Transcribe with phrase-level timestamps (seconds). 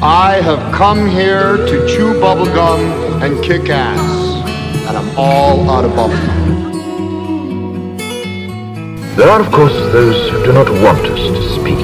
[0.00, 3.98] I have come here to chew bubblegum and kick ass,
[4.86, 6.46] and I'm all out of bubblegum.
[9.16, 11.78] There are, of course, those who do not want us to speak.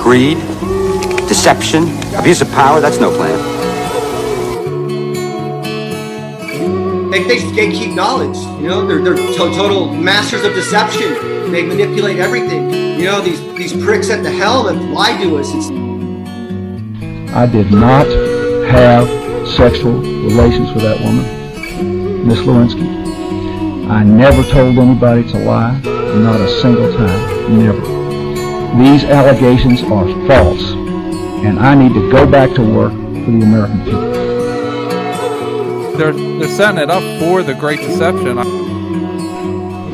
[0.00, 0.38] Greed,
[1.26, 1.82] deception,
[2.14, 3.40] abuse of power, that's no plan.
[7.10, 8.36] They, they gatekeep knowledge.
[8.62, 11.41] You know, they're, they're to- total masters of deception.
[11.52, 12.72] They manipulate everything.
[12.98, 15.52] You know, these, these pricks at the helm have lied to us.
[15.52, 15.68] It's,
[17.30, 18.06] I did not
[18.70, 19.06] have
[19.46, 22.88] sexual relations with that woman, Miss Lewinsky.
[23.90, 27.80] I never told anybody to lie, not a single time, never.
[28.82, 30.72] These allegations are false,
[31.44, 34.10] and I need to go back to work for the American people.
[35.98, 38.61] They're they're setting it up for the Great Deception.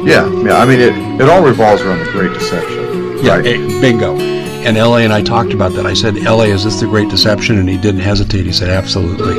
[0.08, 0.56] Yeah, yeah.
[0.56, 3.18] I mean, it, it all revolves around the Great Deception.
[3.22, 3.46] Yeah, right?
[3.46, 4.16] eh, bingo.
[4.16, 5.84] And LA and I talked about that.
[5.84, 7.58] I said, LA, is this the Great Deception?
[7.58, 8.46] And he didn't hesitate.
[8.46, 9.38] He said, absolutely.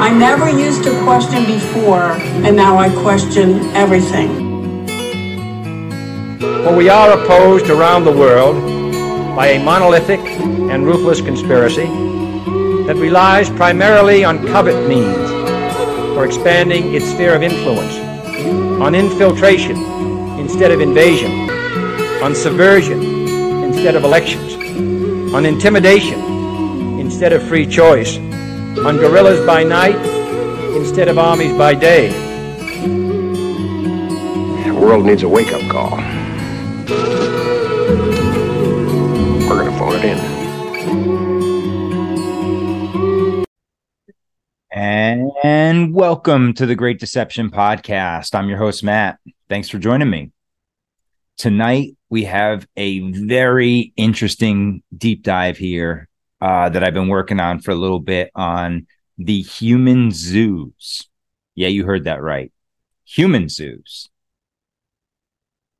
[0.00, 2.12] I never used to question before,
[2.46, 4.46] and now I question everything.
[6.38, 8.54] For we are opposed around the world
[9.34, 11.86] by a monolithic and ruthless conspiracy
[12.86, 15.28] that relies primarily on covert means
[16.14, 18.07] for expanding its sphere of influence,
[18.80, 19.76] on infiltration
[20.38, 21.50] instead of invasion,
[22.22, 23.02] on subversion
[23.64, 24.54] instead of elections,
[25.34, 26.20] on intimidation
[26.98, 29.96] instead of free choice, on guerrillas by night
[30.76, 32.08] instead of armies by day.
[34.64, 36.17] The world needs a wake-up call.
[45.78, 48.34] And welcome to the Great Deception Podcast.
[48.34, 49.20] I'm your host, Matt.
[49.48, 50.32] Thanks for joining me.
[51.36, 56.08] Tonight, we have a very interesting deep dive here
[56.40, 58.88] uh, that I've been working on for a little bit on
[59.18, 61.08] the human zoos.
[61.54, 62.50] Yeah, you heard that right.
[63.04, 64.08] Human zoos.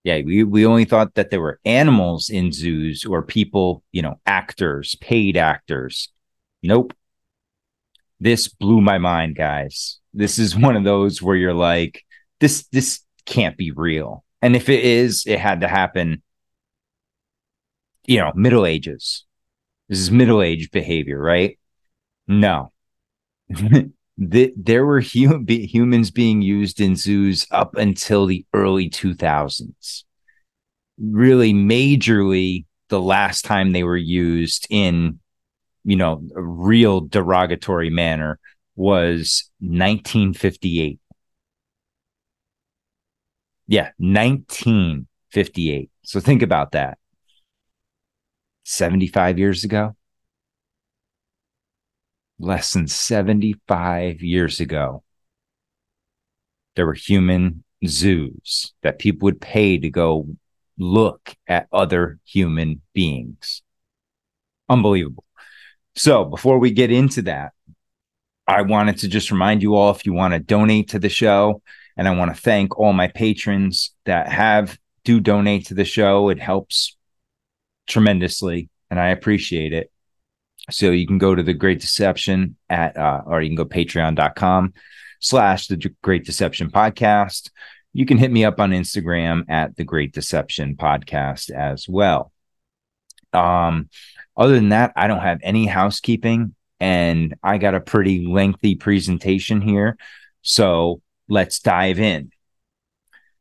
[0.05, 4.21] Yeah, we, we only thought that there were animals in zoos or people, you know,
[4.25, 6.09] actors, paid actors.
[6.63, 6.95] Nope
[8.21, 9.99] this blew my mind guys.
[10.13, 12.05] This is one of those where you're like
[12.41, 14.25] this this can't be real.
[14.43, 16.23] And if it is it had to happen
[18.07, 19.25] you know middle ages.
[19.89, 21.59] This is middle age behavior right?
[22.27, 22.73] No.
[24.21, 30.03] The, there were hum- humans being used in zoos up until the early 2000s
[31.01, 35.21] really majorly the last time they were used in
[35.85, 38.39] you know, real derogatory manner
[38.77, 41.01] was 1958.
[43.67, 45.91] Yeah, 1958.
[46.05, 46.99] So think about that.
[48.65, 49.95] 75 years ago.
[52.39, 55.03] Less than 75 years ago,
[56.77, 60.29] there were human zoos that people would pay to go
[60.79, 63.63] look at other human beings.
[64.69, 65.25] Unbelievable.
[65.99, 67.53] So before we get into that,
[68.47, 71.61] I wanted to just remind you all if you want to donate to the show,
[71.97, 76.29] and I want to thank all my patrons that have do donate to the show.
[76.29, 76.97] It helps
[77.89, 79.91] tremendously, and I appreciate it.
[80.71, 84.75] So you can go to the Great Deception at, uh, or you can go patreon.com
[85.19, 87.51] slash the Great Deception podcast.
[87.93, 92.33] You can hit me up on Instagram at the Great Deception podcast as well.
[93.33, 93.89] Um,
[94.39, 99.61] other than that, I don't have any housekeeping and I got a pretty lengthy presentation
[99.61, 99.97] here.
[100.43, 102.31] So let's dive in.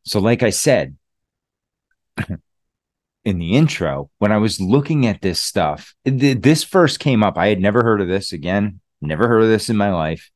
[0.03, 0.95] So, like I said
[3.25, 7.37] in the intro, when I was looking at this stuff, th- this first came up.
[7.37, 10.31] I had never heard of this again, never heard of this in my life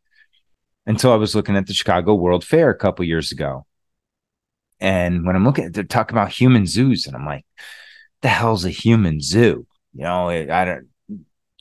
[0.86, 3.66] until I was looking at the Chicago World Fair a couple years ago.
[4.80, 7.46] And when I'm looking at, they're talking about human zoos, and I'm like,
[8.22, 9.68] the hell's a human zoo?
[9.94, 10.88] You know, it, I don't.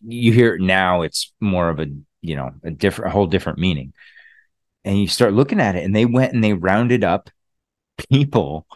[0.03, 1.87] You hear it now; it's more of a
[2.23, 3.93] you know a different, a whole different meaning.
[4.85, 7.31] And you start looking at it, and they went and they rounded up
[8.09, 8.67] people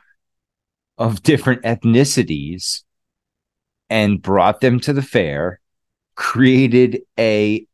[0.98, 2.82] of different ethnicities
[3.90, 5.60] and brought them to the fair,
[6.14, 7.66] created a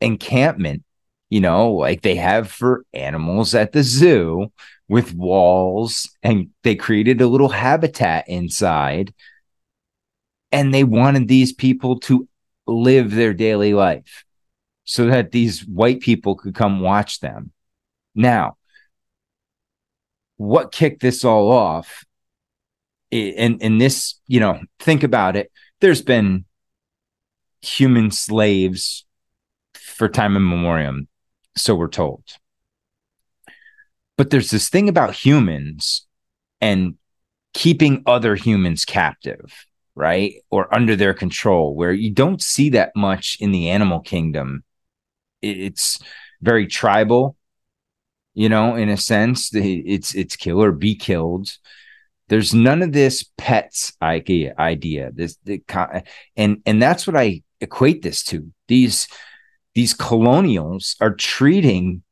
[0.00, 0.84] encampment,
[1.30, 4.50] you know, like they have for animals at the zoo
[4.88, 9.12] with walls, and they created a little habitat inside
[10.56, 12.26] and they wanted these people to
[12.66, 14.24] live their daily life
[14.84, 17.52] so that these white people could come watch them.
[18.14, 18.56] Now,
[20.38, 22.06] what kicked this all off
[23.12, 25.52] and and this you know think about it.
[25.82, 26.46] There's been
[27.60, 29.04] human slaves
[29.74, 31.00] for time immemorial
[31.54, 32.22] so we're told.
[34.16, 36.06] But there's this thing about humans
[36.62, 36.94] and
[37.52, 39.66] keeping other humans captive
[39.96, 40.34] right?
[40.50, 44.62] Or under their control where you don't see that much in the animal kingdom.
[45.42, 45.98] It's
[46.40, 47.36] very tribal
[48.36, 49.50] you know in a sense.
[49.52, 51.56] It's it's kill or be killed.
[52.28, 55.10] There's none of this pets idea idea.
[55.12, 55.62] This the,
[56.36, 58.52] and and that's what i equate this to.
[58.68, 59.08] These
[59.74, 62.02] these colonials are treating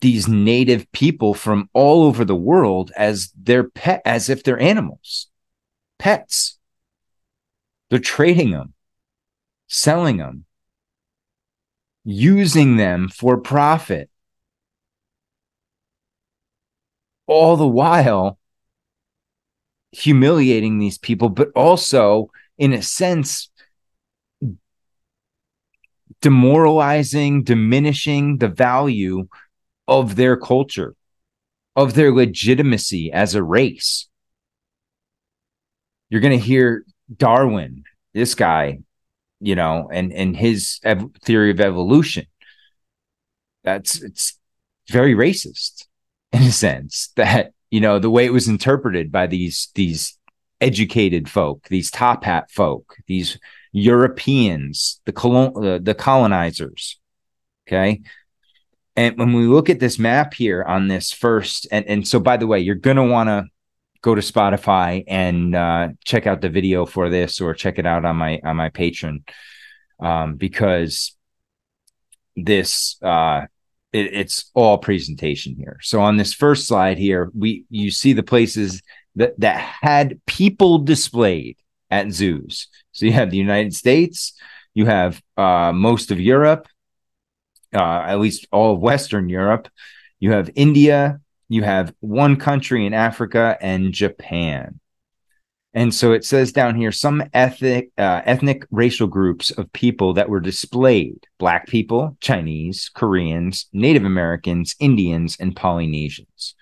[0.00, 5.28] these native people from all over the world as their pet as if they're animals.
[5.98, 6.58] Pets
[7.90, 8.72] they're trading them
[9.66, 10.44] selling them
[12.04, 14.08] using them for profit
[17.26, 18.38] all the while
[19.92, 23.50] humiliating these people, but also, in a sense,
[26.20, 29.26] demoralizing, diminishing the value
[29.88, 30.94] of their culture,
[31.74, 34.08] of their legitimacy as a race.
[36.08, 36.84] You're going to hear
[37.14, 37.84] Darwin,
[38.14, 38.80] this guy,
[39.40, 42.26] you know, and and his ev- theory of evolution.
[43.64, 44.38] That's it's
[44.88, 45.86] very racist
[46.32, 50.18] in a sense that you know the way it was interpreted by these these
[50.60, 53.38] educated folk these top hat folk these
[53.72, 56.98] europeans the colon uh, the colonizers
[57.66, 58.00] okay
[58.96, 62.36] and when we look at this map here on this first and and so by
[62.36, 63.44] the way you're to want to
[64.02, 68.04] go to spotify and uh, check out the video for this or check it out
[68.04, 69.22] on my on my Patreon
[70.00, 71.16] um, because
[72.36, 73.42] this uh,
[73.92, 75.78] it, it's all presentation here.
[75.82, 78.82] So on this first slide here, we you see the places
[79.16, 81.56] that that had people displayed
[81.90, 82.68] at zoos.
[82.92, 84.34] So you have the United States,
[84.74, 86.68] you have uh, most of Europe,
[87.74, 89.68] uh, at least all of Western Europe.
[90.20, 91.20] You have India,
[91.50, 94.78] you have one country in Africa, and Japan.
[95.74, 100.28] And so it says down here some ethnic, uh, ethnic racial groups of people that
[100.28, 106.54] were displayed Black people, Chinese, Koreans, Native Americans, Indians, and Polynesians.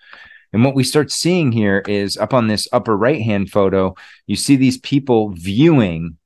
[0.54, 3.94] And what we start seeing here is up on this upper right hand photo,
[4.26, 6.16] you see these people viewing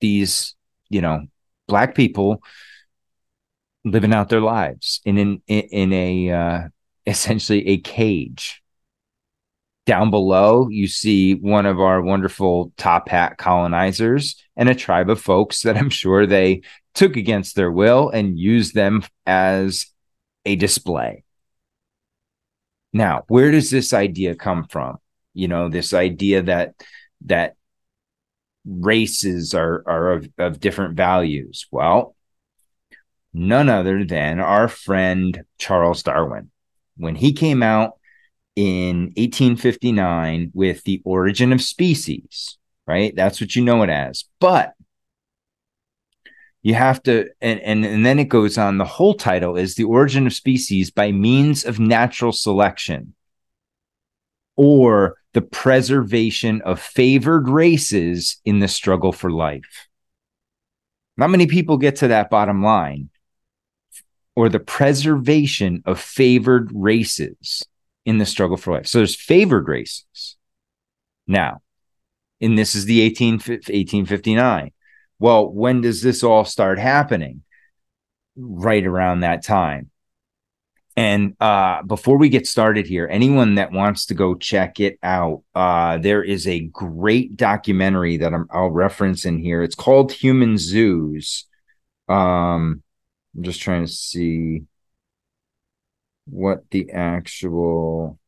[0.00, 0.54] these,
[0.88, 1.26] you know,
[1.66, 2.42] Black people
[3.84, 6.68] living out their lives in, in, in a, uh,
[7.06, 8.62] essentially a cage
[9.86, 15.20] down below, you see one of our wonderful top hat colonizers and a tribe of
[15.20, 16.62] folks that I'm sure they
[16.94, 19.86] took against their will and used them as
[20.44, 21.24] a display.
[22.92, 24.98] Now, where does this idea come from?
[25.34, 26.74] You know, this idea that
[27.26, 27.54] that
[28.64, 31.66] races are are of, of different values.
[31.70, 32.16] Well,
[33.32, 36.50] none other than our friend Charles Darwin.
[36.96, 37.98] When he came out
[38.54, 43.14] in 1859 with The Origin of Species, right?
[43.14, 44.24] That's what you know it as.
[44.40, 44.74] But
[46.66, 49.84] you have to and, and and then it goes on the whole title is the
[49.84, 53.14] origin of species by means of natural selection
[54.56, 59.86] or the preservation of favored races in the struggle for life
[61.16, 63.10] not many people get to that bottom line
[64.36, 67.66] or the preservation of favored races
[68.04, 68.86] in the struggle for life.
[68.86, 70.36] So there's favored races.
[71.26, 71.62] Now,
[72.40, 74.70] and this is the 18, 1859.
[75.18, 77.42] Well, when does this all start happening?
[78.36, 79.90] Right around that time.
[80.98, 85.42] And uh, before we get started here, anyone that wants to go check it out,
[85.54, 89.62] uh, there is a great documentary that i will reference in here.
[89.62, 91.44] It's called Human Zoos.
[92.08, 92.82] Um,
[93.36, 94.62] I'm just trying to see
[96.24, 98.18] what the actual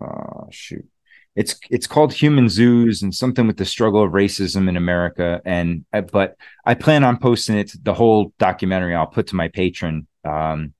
[0.00, 0.86] uh shoot.
[1.34, 5.40] It's it's called human zoos and something with the struggle of racism in america.
[5.44, 9.48] And uh, but i plan on posting it the whole documentary i'll put to my
[9.48, 10.74] Patreon um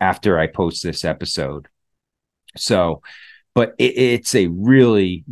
[0.00, 1.68] after i post this episode.
[2.56, 3.02] So
[3.54, 5.24] but it, it's a really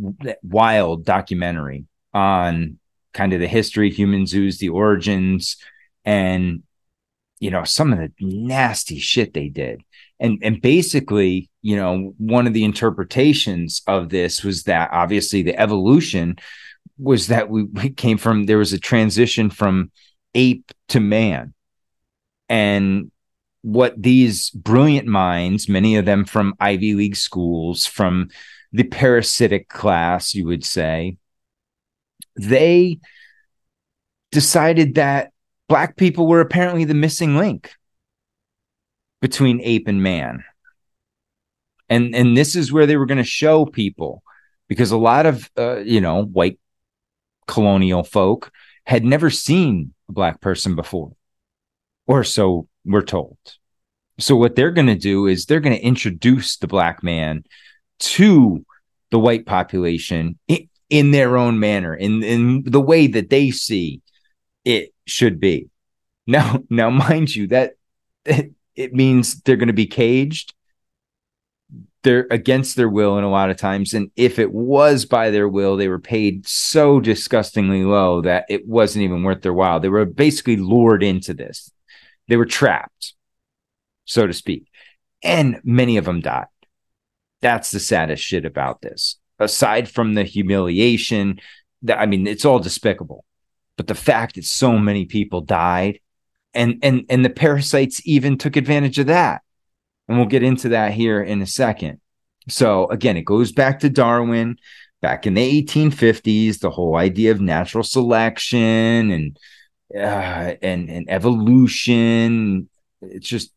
[0.43, 2.77] wild documentary on
[3.13, 5.57] kind of the history human zoos the origins
[6.05, 6.63] and
[7.39, 9.81] you know some of the nasty shit they did.
[10.19, 15.59] And and basically you know one of the interpretations of this was that obviously the
[15.59, 16.37] evolution
[16.97, 19.91] was that we, we came from there was a transition from
[20.35, 21.53] ape to man.
[22.47, 23.11] And
[23.63, 28.29] what these brilliant minds many of them from ivy league schools from
[28.73, 31.17] the parasitic class, you would say,
[32.41, 32.99] they
[34.31, 35.31] decided that
[35.67, 37.73] black people were apparently the missing link
[39.21, 40.43] between ape and man.
[41.89, 44.23] And and this is where they were going to show people
[44.67, 46.59] because a lot of uh, you know white
[47.47, 48.51] colonial folk
[48.85, 51.11] had never seen a black person before
[52.07, 53.37] or so we're told.
[54.19, 57.43] So what they're going to do is they're going to introduce the black man
[57.99, 58.65] to
[59.09, 60.37] the white population
[60.91, 64.01] in, their own manner, in in the way that they see
[64.63, 65.69] it should be.
[66.27, 67.73] Now, now, mind you, that
[68.25, 70.53] it, it means they're going to be caged.
[72.03, 75.47] They're against their will in a lot of times, and if it was by their
[75.47, 79.79] will, they were paid so disgustingly low that it wasn't even worth their while.
[79.79, 81.71] They were basically lured into this.
[82.27, 83.13] They were trapped,
[84.05, 84.65] so to speak,
[85.21, 86.47] and many of them died.
[87.41, 89.19] That's the saddest shit about this.
[89.41, 91.39] Aside from the humiliation,
[91.83, 93.25] that I mean, it's all despicable.
[93.77, 95.99] But the fact that so many people died
[96.53, 99.41] and and and the parasites even took advantage of that.
[100.07, 102.01] And we'll get into that here in a second.
[102.49, 104.57] So again, it goes back to Darwin
[105.01, 109.39] back in the 1850s, the whole idea of natural selection and
[109.95, 112.69] uh, and and evolution.
[113.01, 113.53] It's just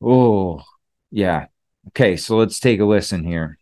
[0.00, 0.62] oh
[1.10, 1.46] yeah,
[1.88, 3.58] Okay, so let's take a listen here.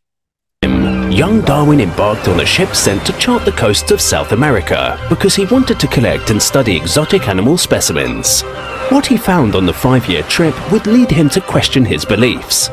[1.12, 5.34] Young Darwin embarked on a ship sent to chart the coasts of South America because
[5.34, 8.40] he wanted to collect and study exotic animal specimens.
[8.88, 12.68] What he found on the five year trip would lead him to question his beliefs.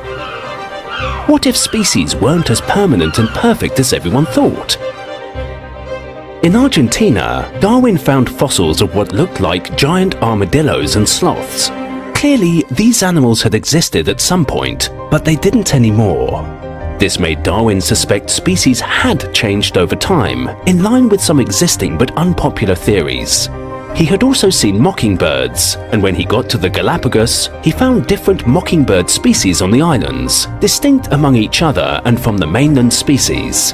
[1.27, 4.77] What if species weren't as permanent and perfect as everyone thought?
[6.41, 11.69] In Argentina, Darwin found fossils of what looked like giant armadillos and sloths,
[12.19, 16.58] Clearly, these animals had existed at some point, but they didn't anymore.
[16.99, 22.11] This made Darwin suspect species had changed over time, in line with some existing but
[22.17, 23.47] unpopular theories.
[23.95, 28.45] He had also seen mockingbirds, and when he got to the Galapagos, he found different
[28.45, 33.73] mockingbird species on the islands, distinct among each other and from the mainland species.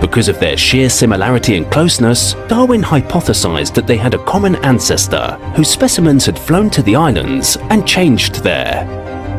[0.00, 5.36] Because of their sheer similarity and closeness, Darwin hypothesized that they had a common ancestor
[5.56, 8.84] whose specimens had flown to the islands and changed there.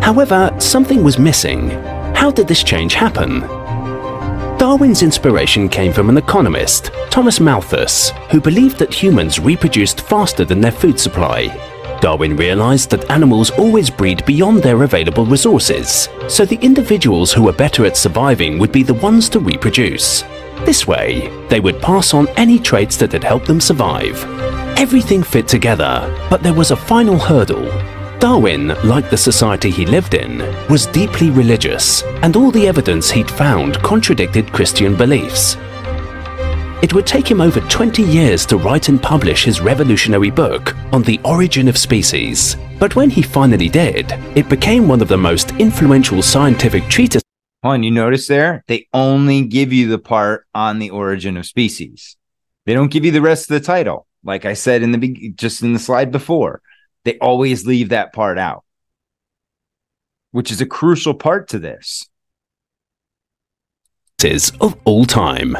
[0.01, 1.69] However, something was missing.
[2.22, 3.40] How did this change happen?
[4.60, 10.62] Darwin's inspiration came from an economist, Thomas Malthus, who believed that humans reproduced faster than
[10.62, 11.48] their food supply.
[12.00, 17.54] Darwin realized that animals always breed beyond their available resources, so the individuals who were
[17.54, 20.22] better at surviving would be the ones to reproduce.
[20.63, 24.24] This way, they would pass on any traits that had helped them survive.
[24.78, 27.68] Everything fit together, but there was a final hurdle.
[28.22, 30.38] Darwin, like the society he lived in,
[30.70, 35.58] was deeply religious, and all the evidence he'd found contradicted Christian beliefs.
[36.84, 41.01] It would take him over 20 years to write and publish his revolutionary book on
[41.01, 42.58] the origin of species.
[42.78, 47.24] But when he finally did, it became one of the most influential scientific treatises
[47.63, 48.63] on, you notice there?
[48.68, 52.18] They only give you the part on the origin of species.
[52.66, 54.08] They don't give you the rest of the title.
[54.24, 56.62] Like I said in the just in the slide before,
[57.03, 58.63] they always leave that part out,
[60.31, 62.08] which is a crucial part to this.
[64.62, 65.58] Of all time.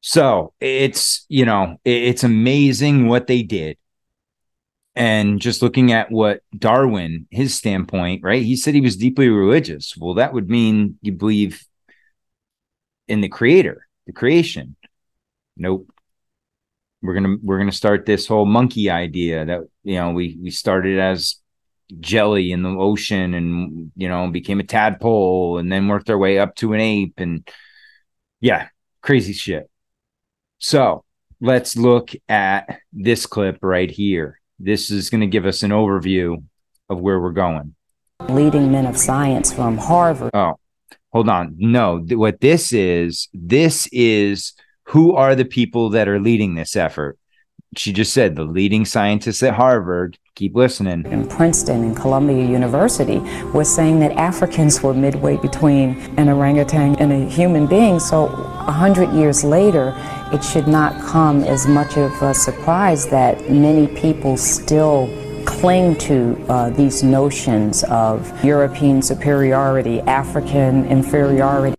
[0.00, 3.78] So it's, you know, it's amazing what they did
[4.94, 8.42] and just looking at what Darwin, his standpoint, right?
[8.42, 9.96] He said he was deeply religious.
[9.96, 11.64] Well, that would mean you believe
[13.08, 14.76] in the creator, the creation.
[15.56, 15.91] Nope.
[17.02, 20.98] We're gonna we're gonna start this whole monkey idea that you know we we started
[20.98, 21.36] as
[22.00, 26.38] jelly in the ocean and you know became a tadpole and then worked our way
[26.38, 27.48] up to an ape and
[28.40, 28.68] yeah,
[29.02, 29.68] crazy shit.
[30.58, 31.04] So
[31.40, 36.42] let's look at this clip right here this is going to give us an overview
[36.88, 37.74] of where we're going.
[38.28, 40.30] Leading men of science from Harvard.
[40.32, 40.54] Oh,
[41.12, 41.56] hold on.
[41.58, 44.52] No, what this is, this is
[44.92, 47.18] who are the people that are leading this effort?
[47.78, 50.18] She just said the leading scientists at Harvard.
[50.34, 51.06] Keep listening.
[51.06, 53.18] In Princeton and Columbia University
[53.54, 57.98] was saying that Africans were midway between an orangutan and a human being.
[57.98, 59.94] So a hundred years later,
[60.30, 65.08] it should not come as much of a surprise that many people still
[65.46, 71.74] cling to uh, these notions of European superiority, African inferiority.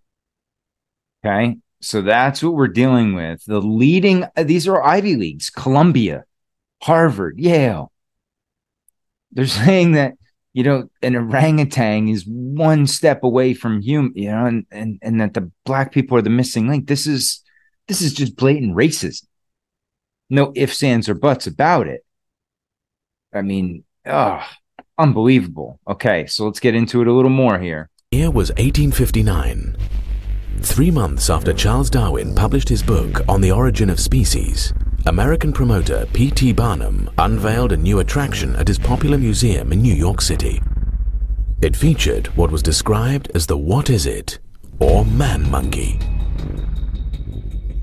[1.24, 3.44] Okay, so that's what we're dealing with.
[3.46, 6.24] The leading, uh, these are Ivy Leagues, Columbia,
[6.82, 7.92] Harvard, Yale.
[9.32, 10.14] They're saying that
[10.54, 15.20] you know, an orangutan is one step away from human, you know, and, and, and
[15.20, 16.88] that the black people are the missing link.
[16.88, 17.44] This is,
[17.88, 19.26] this is just blatant racism.
[20.30, 22.06] No ifs, ands, or buts about it.
[23.34, 24.46] I mean, oh,
[24.98, 25.80] unbelievable.
[25.88, 27.90] Okay, so let's get into it a little more here.
[28.12, 29.76] Year was 1859.
[30.62, 34.74] Three months after Charles Darwin published his book On the Origin of Species,
[35.06, 36.54] American promoter P.T.
[36.54, 40.62] Barnum unveiled a new attraction at his popular museum in New York City.
[41.62, 44.40] It featured what was described as the What Is It,
[44.80, 46.00] or Man Monkey.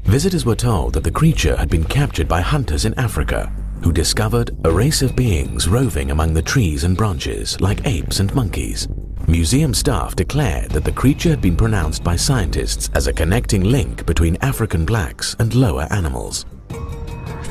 [0.05, 4.57] Visitors were told that the creature had been captured by hunters in Africa who discovered
[4.65, 8.89] a race of beings roving among the trees and branches like apes and monkeys.
[9.31, 14.05] Museum staff declared that the creature had been pronounced by scientists as a connecting link
[14.05, 16.47] between African blacks and lower animals.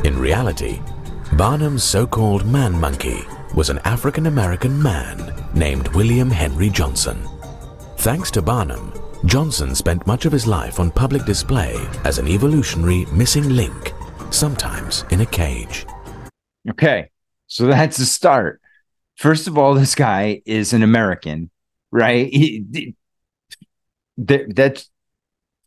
[0.03, 0.81] In reality,
[1.37, 3.21] Barnum's so-called man monkey
[3.55, 7.25] was an African American man named William Henry Johnson.
[7.99, 8.91] Thanks to Barnum,
[9.23, 13.93] Johnson spent much of his life on public display as an evolutionary missing link,
[14.31, 15.85] sometimes in a cage.
[16.69, 17.09] Okay,
[17.47, 18.59] so that's the start.
[19.15, 21.49] First of all, this guy is an American,
[21.91, 22.31] right?
[24.17, 24.85] That, that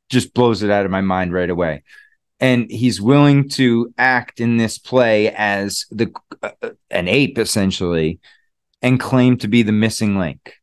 [0.09, 1.83] just blows it out of my mind right away.
[2.39, 6.13] And he's willing to act in this play as the
[6.43, 6.51] uh,
[6.91, 8.19] an ape essentially
[8.83, 10.55] and claim to be the missing link.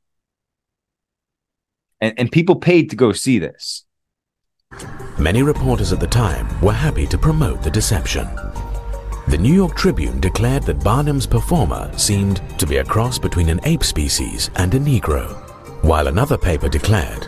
[2.02, 3.86] And, and people paid to go see this.
[5.18, 8.28] Many reporters at the time were happy to promote the deception.
[9.30, 13.60] The New York Tribune declared that Barnum's performer seemed to be a cross between an
[13.64, 15.49] ape species and a Negro,
[15.82, 17.28] while another paper declared,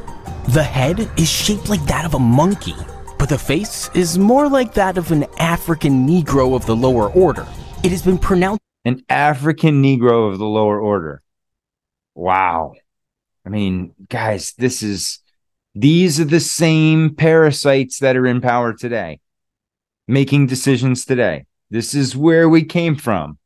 [0.50, 2.76] The head is shaped like that of a monkey,
[3.18, 7.48] but the face is more like that of an African Negro of the lower order.
[7.84, 11.22] It has been pronounced an African Negro of the lower order.
[12.16, 12.74] Wow.
[13.46, 15.20] I mean, guys, this is
[15.74, 19.20] these are the same parasites that are in power today,
[20.08, 21.46] making decisions today.
[21.70, 23.38] This is where we came from.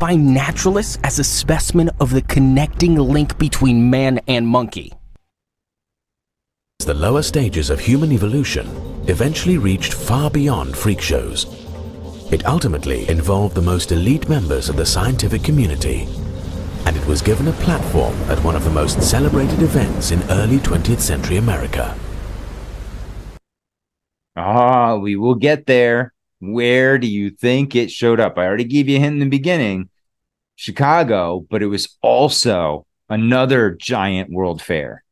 [0.00, 4.94] By naturalists as a specimen of the connecting link between man and monkey.
[6.78, 8.66] The lower stages of human evolution
[9.08, 11.44] eventually reached far beyond freak shows.
[12.32, 16.08] It ultimately involved the most elite members of the scientific community,
[16.86, 20.56] and it was given a platform at one of the most celebrated events in early
[20.60, 21.94] 20th century America.
[24.34, 26.14] Ah, we will get there.
[26.40, 28.38] Where do you think it showed up?
[28.38, 29.90] I already gave you a hint in the beginning
[30.56, 35.04] Chicago, but it was also another giant world fair.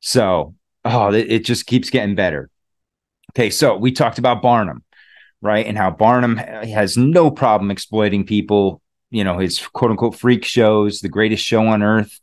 [0.00, 2.50] So oh, it, it just keeps getting better.
[3.32, 4.82] Okay, so we talked about Barnum,
[5.40, 5.66] right?
[5.66, 11.00] And how Barnum has no problem exploiting people, you know, his quote unquote freak shows,
[11.00, 12.18] the greatest show on earth.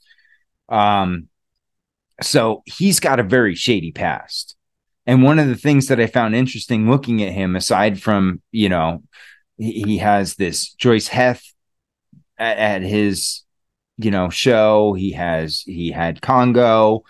[0.67, 1.27] Um,
[2.21, 4.55] so he's got a very shady past.
[5.07, 8.69] And one of the things that I found interesting looking at him, aside from, you
[8.69, 9.03] know,
[9.57, 11.43] he, has this Joice Heth
[12.37, 13.43] at, at his,
[13.97, 14.93] you know, show.
[14.93, 17.03] He has, he had Congo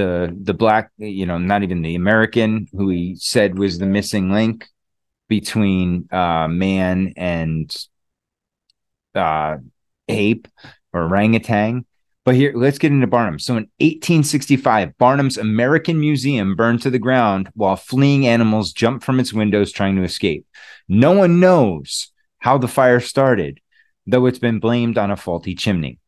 [0.00, 4.30] the the black, you know, not even the American who he said was the missing
[4.30, 4.66] link
[5.28, 7.86] between uh, man and
[9.14, 9.58] uh,
[10.08, 10.48] ape
[10.92, 11.84] or orangutan.
[12.24, 13.38] But here, let's get into Barnum.
[13.38, 19.20] So in 1865, Barnum's American Museum burned to the ground while fleeing animals jumped from
[19.20, 20.46] its windows trying to escape.
[20.86, 23.60] No one knows how the fire started,
[24.06, 25.98] though it's been blamed on a faulty chimney.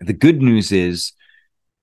[0.00, 1.12] The good news is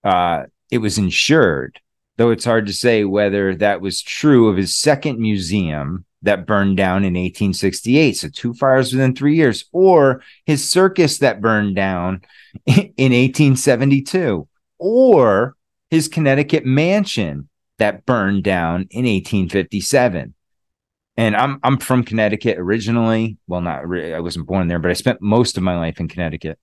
[0.04, 1.80] uh, it was insured,
[2.17, 6.78] though it's hard to say whether that was true of his second museum that burned
[6.78, 8.14] down in 1868.
[8.14, 12.22] So two fires within three years, or his circus that burned down
[12.66, 14.48] in 1872,
[14.80, 15.56] or
[15.90, 20.34] his Connecticut mansion that burned down in 1857.
[21.16, 23.38] And I'm I'm from Connecticut originally.
[23.46, 26.08] Well, not really, I wasn't born there, but I spent most of my life in
[26.08, 26.58] Connecticut.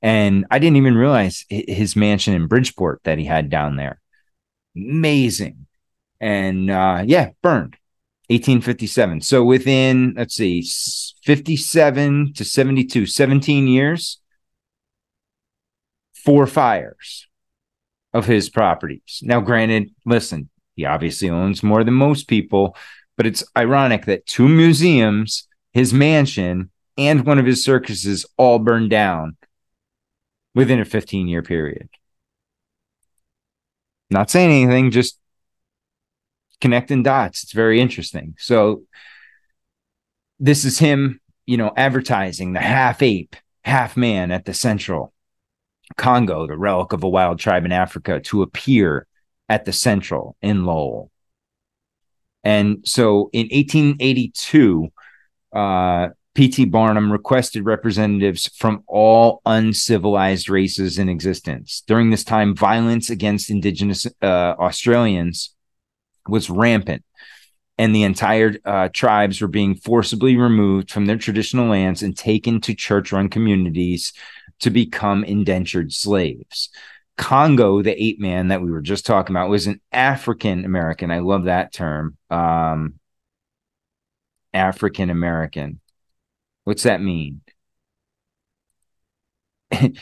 [0.00, 4.00] And I didn't even realize his mansion in Bridgeport that he had down there.
[4.74, 5.66] Amazing.
[6.20, 7.76] And uh, yeah, burned
[8.32, 9.20] 1857.
[9.20, 10.66] So within, let's see,
[11.24, 14.20] 57 to 72, 17 years,
[16.14, 17.28] four fires
[18.14, 19.20] of his properties.
[19.22, 22.74] Now, granted, listen, he obviously owns more than most people,
[23.16, 28.90] but it's ironic that two museums, his mansion, and one of his circuses all burned
[28.90, 29.36] down
[30.54, 31.88] within a 15 year period.
[34.10, 35.18] Not saying anything, just
[36.62, 37.42] connecting dots.
[37.42, 38.34] It's very interesting.
[38.38, 38.84] So,
[40.40, 45.12] this is him you know, advertising the half ape, half man at the Central
[45.96, 49.06] Congo, the relic of a wild tribe in Africa, to appear
[49.48, 51.10] at the Central in Lowell.
[52.44, 54.88] And so in 1882,
[55.52, 56.64] uh, P.T.
[56.66, 61.82] Barnum requested representatives from all uncivilized races in existence.
[61.86, 65.54] During this time, violence against Indigenous uh, Australians
[66.28, 67.04] was rampant,
[67.78, 72.60] and the entire uh, tribes were being forcibly removed from their traditional lands and taken
[72.62, 74.12] to church run communities
[74.60, 76.70] to become indentured slaves.
[77.16, 81.10] Congo, the ape man that we were just talking about, was an African American.
[81.10, 82.16] I love that term.
[82.30, 82.94] Um,
[84.54, 85.80] African American.
[86.64, 87.40] What's that mean?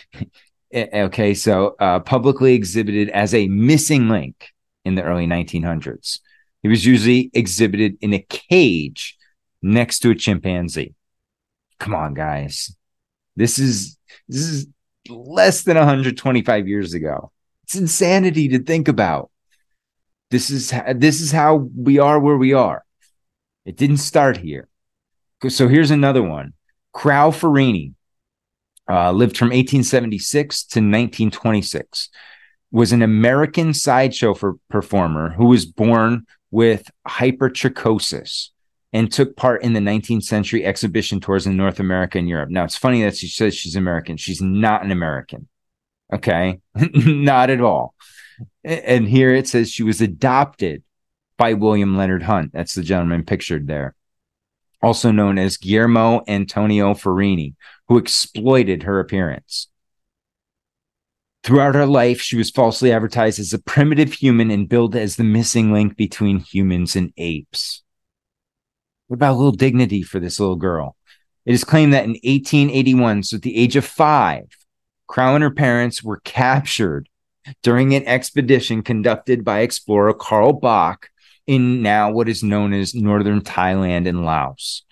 [0.74, 4.52] okay, so uh, publicly exhibited as a missing link
[4.84, 6.20] in the early 1900s.
[6.62, 9.16] He was usually exhibited in a cage
[9.62, 10.94] next to a chimpanzee.
[11.78, 12.74] Come on, guys.
[13.36, 13.96] This is
[14.28, 14.66] this is
[15.08, 17.32] less than 125 years ago.
[17.64, 19.30] It's insanity to think about.
[20.30, 22.84] This is this is how we are where we are.
[23.64, 24.68] It didn't start here.
[25.48, 26.52] So here's another one.
[26.94, 27.94] Krao Farini
[28.88, 32.10] uh, lived from 1876 to 1926.
[32.72, 38.50] Was an American sideshow for performer who was born with hypertrichosis
[38.92, 42.50] and took part in the 19th century exhibition tours in North America and Europe.
[42.50, 44.16] Now, it's funny that she says she's American.
[44.16, 45.48] She's not an American.
[46.12, 46.60] Okay.
[46.74, 47.94] not at all.
[48.64, 50.82] And here it says she was adopted
[51.36, 52.52] by William Leonard Hunt.
[52.52, 53.94] That's the gentleman pictured there,
[54.82, 57.54] also known as Guillermo Antonio Farini,
[57.88, 59.68] who exploited her appearance.
[61.42, 65.24] Throughout her life, she was falsely advertised as a primitive human and billed as the
[65.24, 67.82] missing link between humans and apes.
[69.06, 70.96] What about a little dignity for this little girl?
[71.46, 74.44] It is claimed that in 1881, so at the age of five,
[75.08, 77.08] Krao and her parents were captured
[77.62, 81.08] during an expedition conducted by explorer Carl Bock
[81.46, 84.84] in now what is known as northern Thailand and Laos.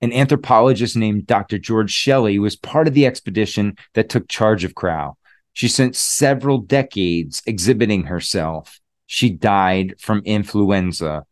[0.00, 1.58] An anthropologist named Dr.
[1.58, 5.14] George Shelley was part of the expedition that took charge of Krao.
[5.52, 8.80] She spent several decades exhibiting herself.
[9.06, 11.24] She died from influenza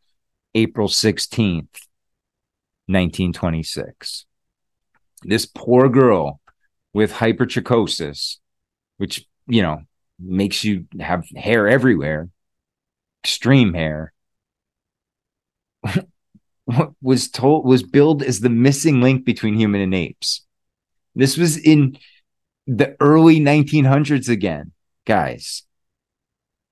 [0.55, 1.87] April 16th,
[2.87, 4.27] 1926.
[5.23, 6.41] This poor girl
[6.93, 8.37] with hypertrichosis,
[8.97, 9.83] which, you know,
[10.19, 12.29] makes you have hair everywhere,
[13.23, 14.13] extreme hair,
[17.01, 20.45] was told was billed as the missing link between human and apes.
[21.15, 21.99] This was in
[22.69, 24.73] the early 1900s again,
[25.07, 25.65] guys.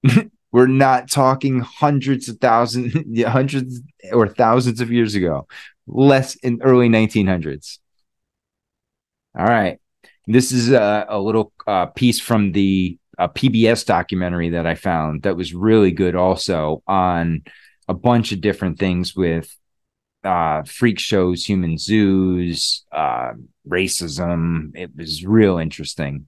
[0.52, 2.94] We're not talking hundreds of thousands,
[3.26, 3.80] hundreds
[4.12, 5.48] or thousands of years ago
[5.87, 7.78] less in early 1900s.
[9.38, 9.78] All right.
[10.26, 15.22] This is a, a little uh, piece from the uh, PBS documentary that I found
[15.22, 17.44] that was really good, also on
[17.88, 19.56] a bunch of different things with
[20.24, 23.33] uh, freak shows, human zoos, uh,
[23.68, 24.72] racism.
[24.74, 26.26] It was real interesting.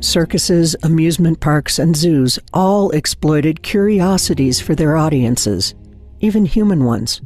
[0.00, 5.74] Circuses, amusement parks, and zoos all exploited curiosities for their audiences
[6.20, 7.20] even human ones.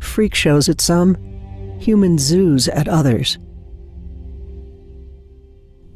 [0.00, 1.16] Freak shows at some,
[1.78, 3.38] human zoos at others.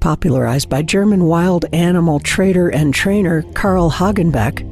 [0.00, 4.66] Popularized by German wild animal trader and trainer Carl Hagenbeck,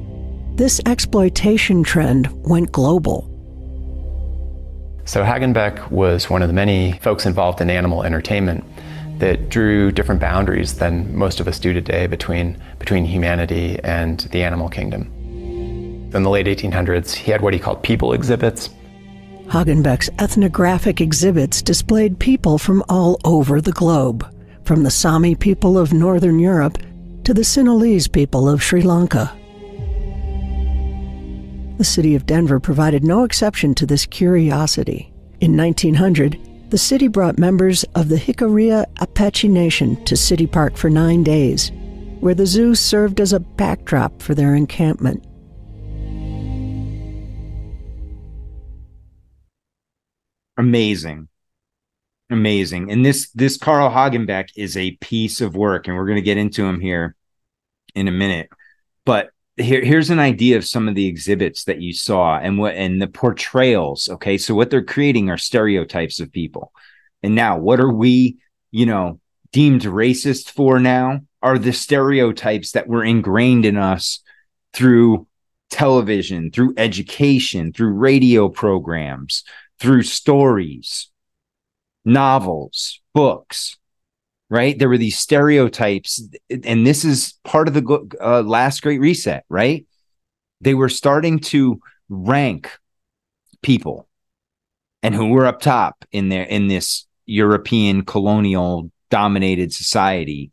[0.58, 3.22] this exploitation trend went global.
[5.04, 8.64] So, Hagenbeck was one of the many folks involved in animal entertainment
[9.20, 14.42] that drew different boundaries than most of us do today between, between humanity and the
[14.42, 15.02] animal kingdom.
[16.12, 18.68] In the late 1800s, he had what he called people exhibits.
[19.46, 24.28] Hagenbeck's ethnographic exhibits displayed people from all over the globe,
[24.64, 26.78] from the Sami people of Northern Europe
[27.22, 29.37] to the Sinhalese people of Sri Lanka.
[31.78, 35.12] The city of Denver provided no exception to this curiosity.
[35.40, 40.90] In 1900, the city brought members of the Jicarilla Apache Nation to City Park for
[40.90, 41.70] nine days,
[42.20, 45.24] where the zoo served as a backdrop for their encampment.
[50.58, 51.28] amazing
[52.30, 56.22] amazing and this this carl hagenbeck is a piece of work and we're going to
[56.22, 57.14] get into him here
[57.94, 58.50] in a minute
[59.04, 62.74] but here, here's an idea of some of the exhibits that you saw and what
[62.74, 64.38] and the portrayals okay?
[64.38, 66.72] So what they're creating are stereotypes of people.
[67.22, 68.38] And now what are we
[68.70, 69.20] you know
[69.52, 74.20] deemed racist for now are the stereotypes that were ingrained in us
[74.72, 75.26] through
[75.70, 79.44] television, through education, through radio programs,
[79.80, 81.10] through stories,
[82.04, 83.77] novels, books,
[84.50, 84.78] right?
[84.78, 89.86] There were these stereotypes, and this is part of the uh, last great reset, right?
[90.60, 92.70] They were starting to rank
[93.62, 94.08] people
[95.02, 100.50] and who were up top in there in this European colonial dominated society.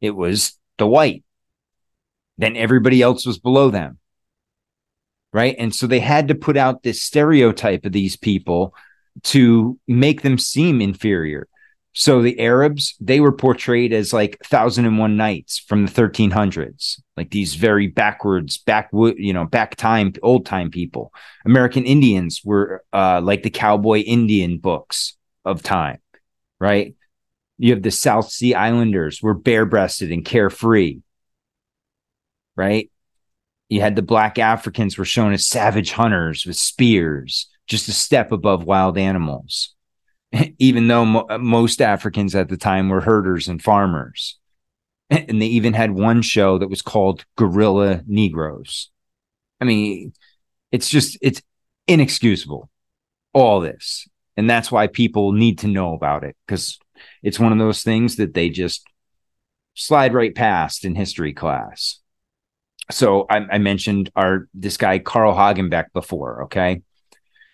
[0.00, 1.24] It was the white.
[2.38, 3.98] Then everybody else was below them.
[5.32, 5.56] Right.
[5.58, 8.74] And so they had to put out this stereotype of these people
[9.24, 11.48] to make them seem inferior.
[11.94, 17.00] So the Arabs, they were portrayed as like thousand and one nights from the 1300s,
[17.18, 21.12] like these very backwards, backwood, you know, back time, old time people.
[21.44, 25.98] American Indians were uh, like the cowboy Indian books of time,
[26.58, 26.94] right?
[27.58, 31.00] You have the South Sea Islanders were bare breasted and carefree,
[32.56, 32.90] right?
[33.68, 38.32] You had the black Africans were shown as savage hunters with spears, just a step
[38.32, 39.74] above wild animals
[40.58, 44.38] even though mo- uh, most Africans at the time were herders and farmers.
[45.10, 48.90] And they even had one show that was called Guerrilla Negroes.
[49.60, 50.14] I mean,
[50.70, 51.42] it's just, it's
[51.86, 52.70] inexcusable,
[53.34, 54.08] all this.
[54.38, 56.78] And that's why people need to know about it because
[57.22, 58.86] it's one of those things that they just
[59.74, 62.00] slide right past in history class.
[62.90, 66.44] So I, I mentioned our this guy Carl Hagenbeck before.
[66.44, 66.82] Okay,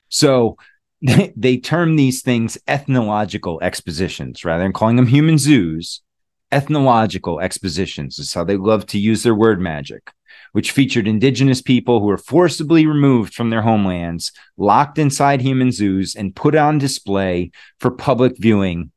[0.09, 0.57] so
[1.03, 6.03] they, they term these things ethnological expositions rather than calling them human zoos.
[6.51, 10.13] Ethnological expositions is how they love to use their word magic,
[10.53, 16.15] which featured indigenous people who were forcibly removed from their homelands, locked inside human zoos,
[16.15, 18.91] and put on display for public viewing,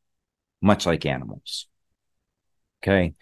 [0.62, 1.68] much like animals.
[2.82, 3.16] Okay.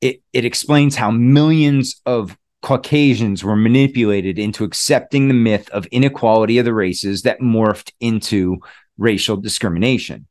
[0.00, 6.56] It, it explains how millions of Caucasians were manipulated into accepting the myth of inequality
[6.56, 8.56] of the races that morphed into
[8.96, 10.26] racial discrimination.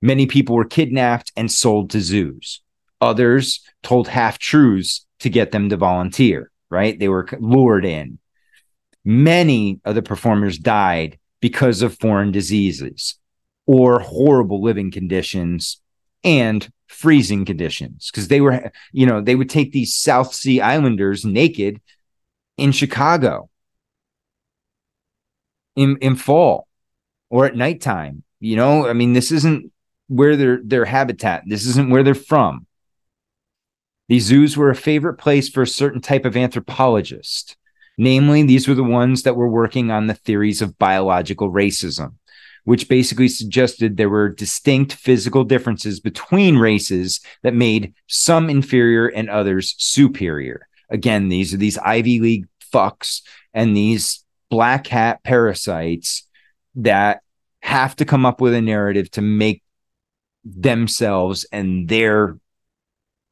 [0.00, 2.60] Many people were kidnapped and sold to zoos.
[3.00, 6.96] Others told half truths to get them to volunteer, right?
[6.96, 8.20] They were lured in.
[9.04, 13.18] Many of the performers died because of foreign diseases
[13.66, 15.80] or horrible living conditions
[16.26, 21.24] and freezing conditions because they were, you know, they would take these South Sea Islanders
[21.24, 21.80] naked
[22.58, 23.48] in Chicago
[25.76, 26.66] in in fall
[27.30, 28.24] or at nighttime.
[28.40, 29.72] You know, I mean, this isn't
[30.08, 31.44] where their their habitat.
[31.46, 32.66] This isn't where they're from.
[34.08, 37.56] These zoos were a favorite place for a certain type of anthropologist.
[37.98, 42.14] Namely, these were the ones that were working on the theories of biological racism
[42.66, 49.30] which basically suggested there were distinct physical differences between races that made some inferior and
[49.30, 50.66] others superior.
[50.90, 53.22] Again, these are these Ivy League fucks
[53.54, 56.26] and these black hat parasites
[56.74, 57.20] that
[57.60, 59.62] have to come up with a narrative to make
[60.44, 62.36] themselves and their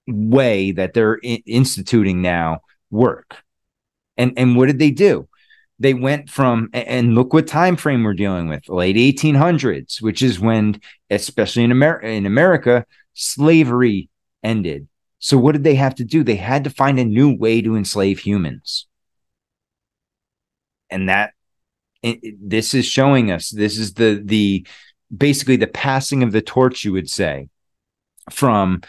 [0.07, 3.43] way that they're instituting now work.
[4.17, 5.29] And and what did they do?
[5.79, 10.39] They went from and look what time frame we're dealing with late 1800s which is
[10.39, 14.09] when especially in america in america slavery
[14.43, 14.89] ended.
[15.19, 16.23] So what did they have to do?
[16.23, 18.87] They had to find a new way to enslave humans.
[20.91, 21.33] And that
[22.03, 24.67] it, this is showing us this is the the
[25.17, 27.49] basically the passing of the torch you would say
[28.31, 28.83] from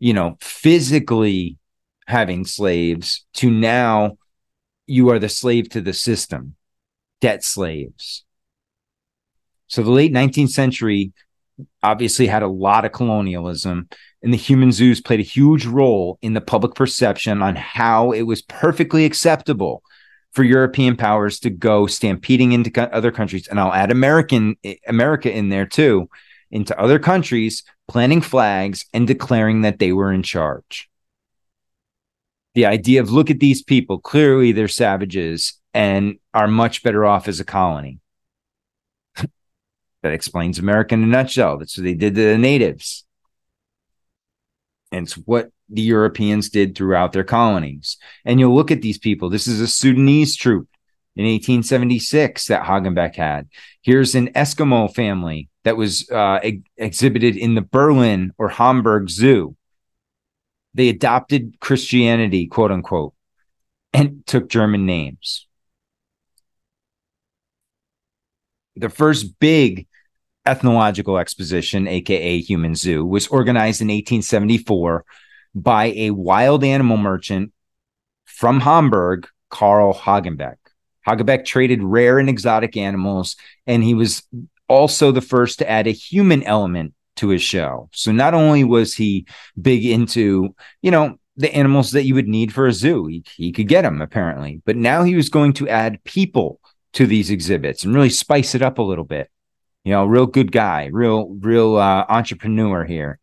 [0.00, 1.58] you know physically
[2.06, 4.16] having slaves to now
[4.86, 6.54] you are the slave to the system,
[7.20, 8.24] debt slaves.
[9.66, 11.12] So the late 19th century
[11.82, 13.88] obviously had a lot of colonialism,
[14.22, 18.22] and the human zoos played a huge role in the public perception on how it
[18.22, 19.82] was perfectly acceptable
[20.32, 25.30] for European powers to go stampeding into other countries, and I'll add American eh, America
[25.30, 26.08] in there too,
[26.50, 30.90] into other countries, planting flags and declaring that they were in charge
[32.54, 37.28] the idea of look at these people, clearly they're savages and are much better off
[37.28, 37.98] as a colony.
[39.16, 41.58] that explains America in a nutshell.
[41.58, 43.04] That's what they did to the natives.
[44.90, 47.96] And it's what the Europeans did throughout their colonies.
[48.24, 49.30] And you'll look at these people.
[49.30, 50.68] This is a Sudanese troop
[51.16, 53.48] in 1876 that Hagenbeck had.
[53.80, 59.56] Here's an Eskimo family that was uh, ex- exhibited in the Berlin or Hamburg Zoo
[60.74, 63.14] they adopted Christianity, quote unquote,
[63.92, 65.46] and took German names.
[68.76, 69.86] The first big
[70.46, 75.04] ethnological exposition, aka Human Zoo, was organized in 1874
[75.54, 77.52] by a wild animal merchant
[78.24, 80.56] from Hamburg, Carl Hagenbeck.
[81.06, 84.22] Hagenbeck traded rare and exotic animals, and he was
[84.68, 87.88] also the first to add a human element to his show.
[87.92, 89.26] So not only was he
[89.60, 93.52] big into, you know, the animals that you would need for a zoo, he, he
[93.52, 96.60] could get them apparently, but now he was going to add people
[96.94, 99.30] to these exhibits and really spice it up a little bit.
[99.84, 103.20] You know, real good guy, real, real uh, entrepreneur here.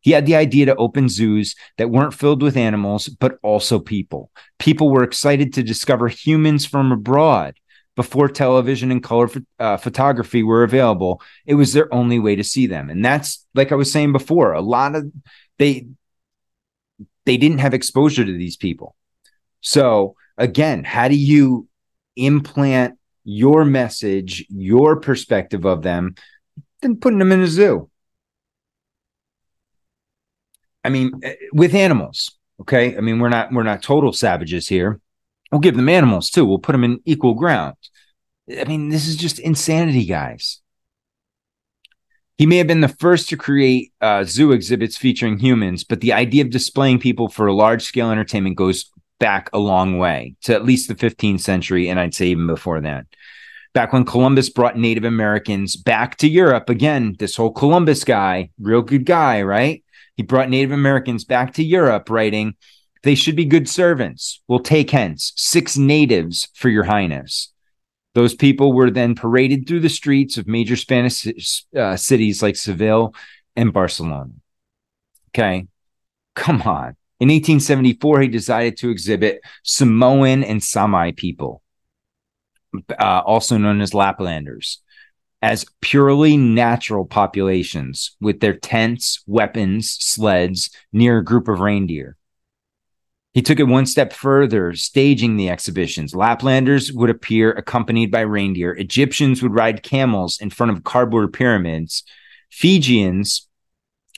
[0.00, 4.30] He had the idea to open zoos that weren't filled with animals, but also people.
[4.58, 7.56] People were excited to discover humans from abroad.
[7.96, 9.30] Before television and color
[9.60, 12.90] uh, photography were available, it was their only way to see them.
[12.90, 15.10] And that's like I was saying before, a lot of
[15.58, 15.86] they
[17.24, 18.96] they didn't have exposure to these people.
[19.60, 21.68] So again, how do you
[22.16, 26.14] implant your message, your perspective of them,
[26.82, 27.90] than putting them in a zoo?
[30.84, 32.96] I mean, eh, with animals, okay.
[32.96, 35.00] I mean, we're not we're not total savages here.
[35.54, 36.44] We'll give them animals too.
[36.44, 37.76] We'll put them in equal ground.
[38.50, 40.60] I mean, this is just insanity, guys.
[42.36, 46.12] He may have been the first to create uh, zoo exhibits featuring humans, but the
[46.12, 48.90] idea of displaying people for large scale entertainment goes
[49.20, 52.80] back a long way to at least the 15th century, and I'd say even before
[52.80, 53.06] that.
[53.74, 58.82] Back when Columbus brought Native Americans back to Europe, again, this whole Columbus guy, real
[58.82, 59.84] good guy, right?
[60.16, 62.56] He brought Native Americans back to Europe, writing,
[63.04, 64.42] They should be good servants.
[64.48, 67.52] We'll take hence six natives for your highness.
[68.14, 71.26] Those people were then paraded through the streets of major Spanish
[71.76, 73.14] uh, cities like Seville
[73.56, 74.30] and Barcelona.
[75.30, 75.66] Okay.
[76.34, 76.96] Come on.
[77.20, 81.62] In 1874, he decided to exhibit Samoan and Sami people,
[82.98, 84.78] uh, also known as Laplanders
[85.44, 92.16] as purely natural populations with their tents, weapons, sleds near a group of reindeer.
[93.34, 96.14] He took it one step further, staging the exhibitions.
[96.14, 98.72] Laplanders would appear accompanied by reindeer.
[98.74, 102.04] Egyptians would ride camels in front of cardboard pyramids.
[102.50, 103.48] Fijians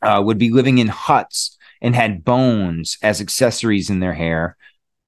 [0.02, 4.56] uh, would be living in huts and had bones as accessories in their hair.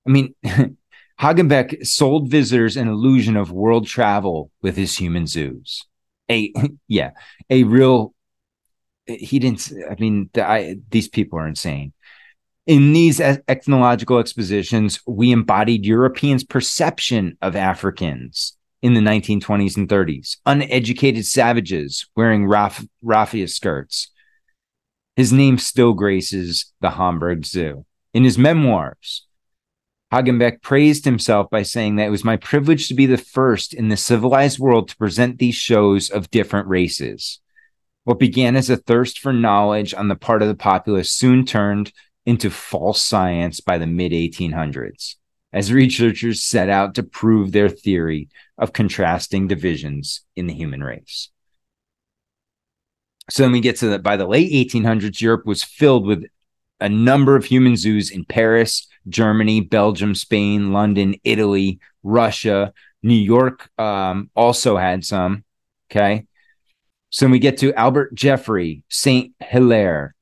[0.07, 0.35] I mean,
[1.21, 5.85] Hagenbeck sold visitors an illusion of world travel with his human zoos
[6.31, 6.53] a
[6.88, 7.11] yeah
[7.51, 8.14] a real
[9.07, 11.92] he didn't i mean the, I, these people are insane
[12.68, 20.37] in these ethnological expositions we embodied europeans perception of africans in the 1920s and 30s
[20.46, 24.11] uneducated savages wearing raff, raffia skirts.
[25.16, 27.85] His name still graces the hamburg zoo.
[28.14, 29.26] In his memoirs
[30.12, 33.88] Hagenbeck praised himself by saying that it was my privilege to be the first in
[33.88, 37.40] the civilized world to present these shows of different races.
[38.04, 41.92] What began as a thirst for knowledge on the part of the populace soon turned
[42.29, 45.14] into false science by the mid 1800s,
[45.51, 51.31] as researchers set out to prove their theory of contrasting divisions in the human race.
[53.31, 56.27] So then we get to that by the late 1800s, Europe was filled with
[56.81, 63.71] a number of human zoos in Paris, Germany, Belgium, Spain, London, Italy, Russia, New York
[63.81, 65.45] um, also had some.
[65.91, 66.27] Okay.
[67.09, 70.14] So we get to Albert Geoffroy, Saint Hilaire,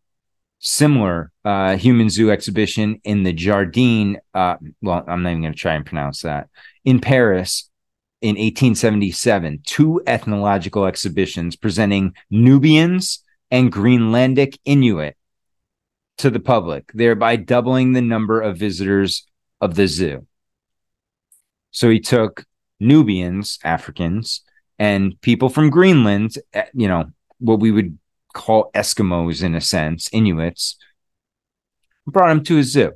[0.67, 4.19] similar uh, human zoo exhibition in the Jardin.
[4.35, 6.49] Uh, well, I'm not even going to try and pronounce that.
[6.85, 7.71] In Paris
[8.21, 15.17] in 1877, two ethnological exhibitions presenting Nubians and Greenlandic Inuit
[16.19, 19.25] to the public, thereby doubling the number of visitors
[19.61, 20.27] of the zoo.
[21.71, 22.45] So he took
[22.81, 24.41] Nubians, Africans,
[24.81, 27.05] and people from Greenland, eh, you know,
[27.39, 27.99] what we would
[28.37, 30.77] call Eskimos in a sense, Inuits,
[32.07, 32.93] brought them to a zoo.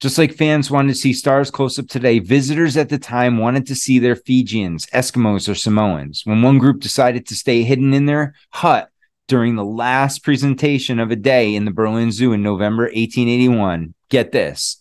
[0.00, 3.66] Just like fans wanted to see stars close up today, visitors at the time wanted
[3.66, 6.22] to see their Fijians, Eskimos, or Samoans.
[6.24, 8.90] When one group decided to stay hidden in their hut
[9.26, 13.94] during the last presentation of a day in the Berlin Zoo in November 1881.
[14.08, 14.78] Get this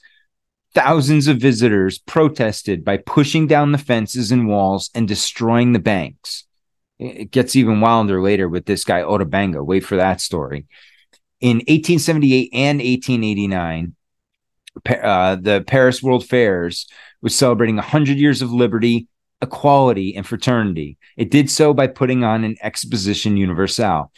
[0.73, 6.45] thousands of visitors protested by pushing down the fences and walls and destroying the banks.
[7.03, 9.63] It gets even wilder later with this guy, Ota Benga.
[9.63, 10.65] Wait for that story.
[11.41, 13.95] In 1878 and 1889,
[15.03, 16.87] uh, the Paris World Fairs
[17.21, 19.07] was celebrating 100 years of liberty,
[19.41, 20.97] equality, and fraternity.
[21.17, 24.11] It did so by putting on an exposition universelle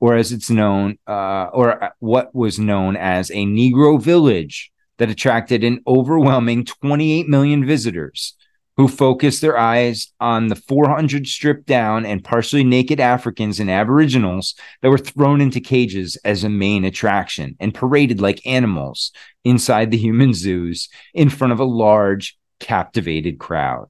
[0.00, 5.62] or as it's known, uh, or what was known as a Negro village that attracted
[5.62, 8.34] an overwhelming 28 million visitors
[8.80, 14.54] who focused their eyes on the 400 stripped down and partially naked Africans and Aboriginals
[14.80, 19.12] that were thrown into cages as a main attraction and paraded like animals
[19.44, 23.88] inside the human zoos in front of a large, captivated crowd.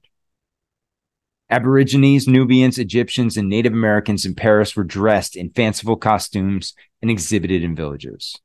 [1.49, 7.63] Aborigines, Nubians, Egyptians, and Native Americans in Paris were dressed in fanciful costumes and exhibited
[7.63, 8.35] in villages.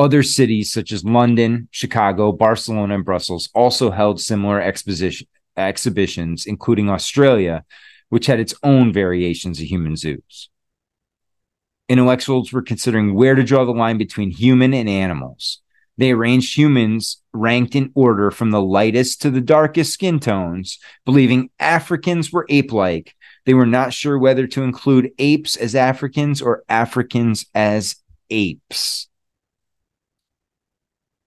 [0.00, 5.26] Other cities such as London, Chicago, Barcelona, and Brussels also held similar exposition,
[5.58, 7.66] exhibitions, including Australia,
[8.08, 10.48] which had its own variations of human zoos.
[11.86, 15.60] Intellectuals were considering where to draw the line between human and animals.
[15.98, 21.50] They arranged humans ranked in order from the lightest to the darkest skin tones, believing
[21.58, 23.14] Africans were ape like.
[23.44, 27.96] They were not sure whether to include apes as Africans or Africans as
[28.30, 29.09] apes.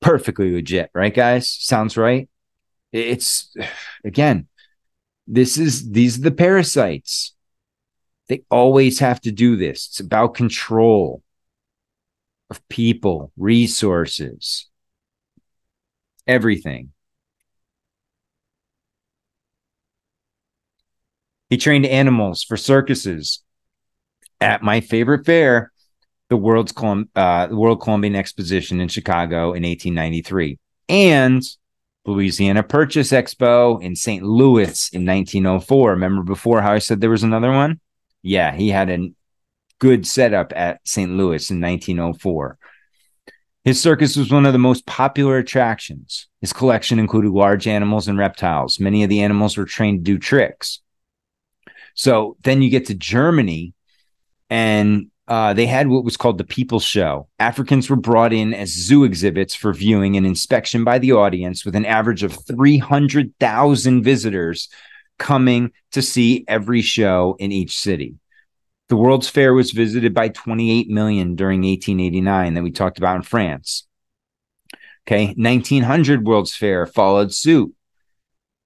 [0.04, 1.50] Perfectly legit, right, guys?
[1.50, 2.30] Sounds right.
[2.92, 3.56] It's
[4.06, 4.48] again,
[5.26, 7.34] this is these are the parasites.
[8.28, 9.88] They always have to do this.
[9.88, 11.24] It's about control
[12.50, 14.70] of people, resources,
[16.28, 16.92] everything.
[21.50, 23.42] He trained animals for circuses
[24.42, 25.73] at my favorite fair,
[26.34, 30.58] the World's Colum- uh, World Columbian Exposition in Chicago in 1893,
[30.90, 31.44] and
[32.08, 34.24] Louisiana Purchase Expo in St.
[34.24, 35.92] Louis in 1904.
[35.92, 37.80] Remember before how I said there was another one?
[38.24, 39.12] Yeah, he had a
[39.78, 41.12] good setup at St.
[41.12, 42.58] Louis in 1904.
[43.64, 46.28] His circus was one of the most popular attractions.
[46.42, 48.80] His collection included large animals and reptiles.
[48.80, 50.82] Many of the animals were trained to do tricks.
[51.94, 53.76] So then you get to Germany,
[54.50, 57.28] and uh, they had what was called the People's Show.
[57.40, 61.76] Africans were brought in as zoo exhibits for viewing and inspection by the audience, with
[61.76, 64.70] an average of 300,000 visitors
[65.18, 68.14] coming to see every show in each city.
[68.90, 73.24] The World's Fair was visited by 28 million during 1889 that we talked about in
[73.24, 73.88] France.
[75.08, 77.74] Okay, 1900 World's Fair followed suit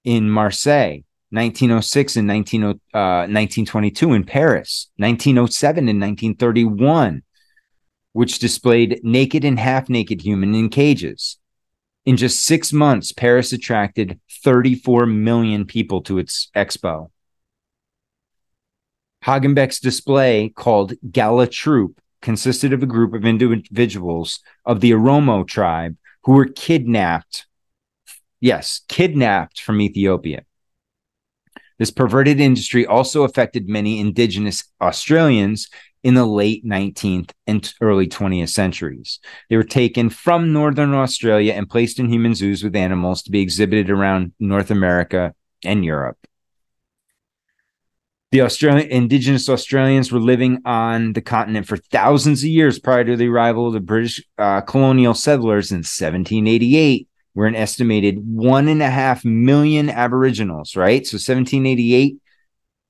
[0.04, 0.98] in Marseille.
[1.30, 2.70] 1906 and 19, uh,
[3.28, 7.22] 1922 in Paris, 1907 and 1931,
[8.12, 11.38] which displayed naked and half naked human in cages.
[12.06, 17.10] In just six months, Paris attracted 34 million people to its expo.
[19.24, 25.96] Hagenbeck's display, called Galla Troupe, consisted of a group of individuals of the Oromo tribe
[26.22, 27.46] who were kidnapped.
[28.40, 30.44] Yes, kidnapped from Ethiopia.
[31.78, 35.68] This perverted industry also affected many indigenous Australians
[36.02, 39.18] in the late 19th and early 20th centuries.
[39.48, 43.40] They were taken from northern Australia and placed in human zoos with animals to be
[43.40, 46.18] exhibited around North America and Europe.
[48.30, 53.16] The Australian indigenous Australians were living on the continent for thousands of years prior to
[53.16, 57.08] the arrival of the British uh, colonial settlers in 1788
[57.38, 61.06] were an estimated one and a half million Aboriginals, right?
[61.06, 62.16] So 1788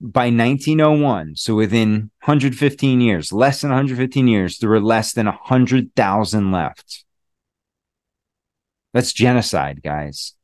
[0.01, 6.51] by 1901, so within 115 years, less than 115 years, there were less than 100,000
[6.51, 7.05] left.
[8.94, 10.34] That's genocide, guys.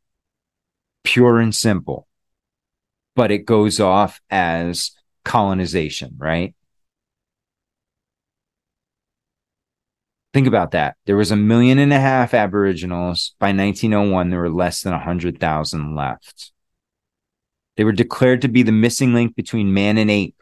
[1.05, 2.07] Pure and simple.
[3.17, 4.91] But it goes off as
[5.25, 6.55] colonization, right?
[10.35, 10.97] Think about that.
[11.07, 13.37] There was a million and a half Aboriginals.
[13.39, 16.51] By 1901, there were less than 100,000 left.
[17.77, 20.35] They were declared to be the missing link between man and ape,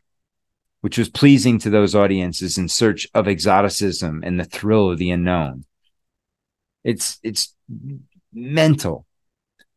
[0.80, 5.10] which was pleasing to those audiences in search of exoticism and the thrill of the
[5.10, 5.66] unknown.
[6.84, 7.54] It's it's
[8.32, 9.04] mental.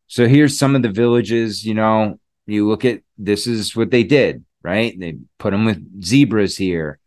[0.06, 4.02] So here's some of the villages, you know, you look at this is what they
[4.02, 4.98] did, right?
[4.98, 7.00] They put them with zebras here.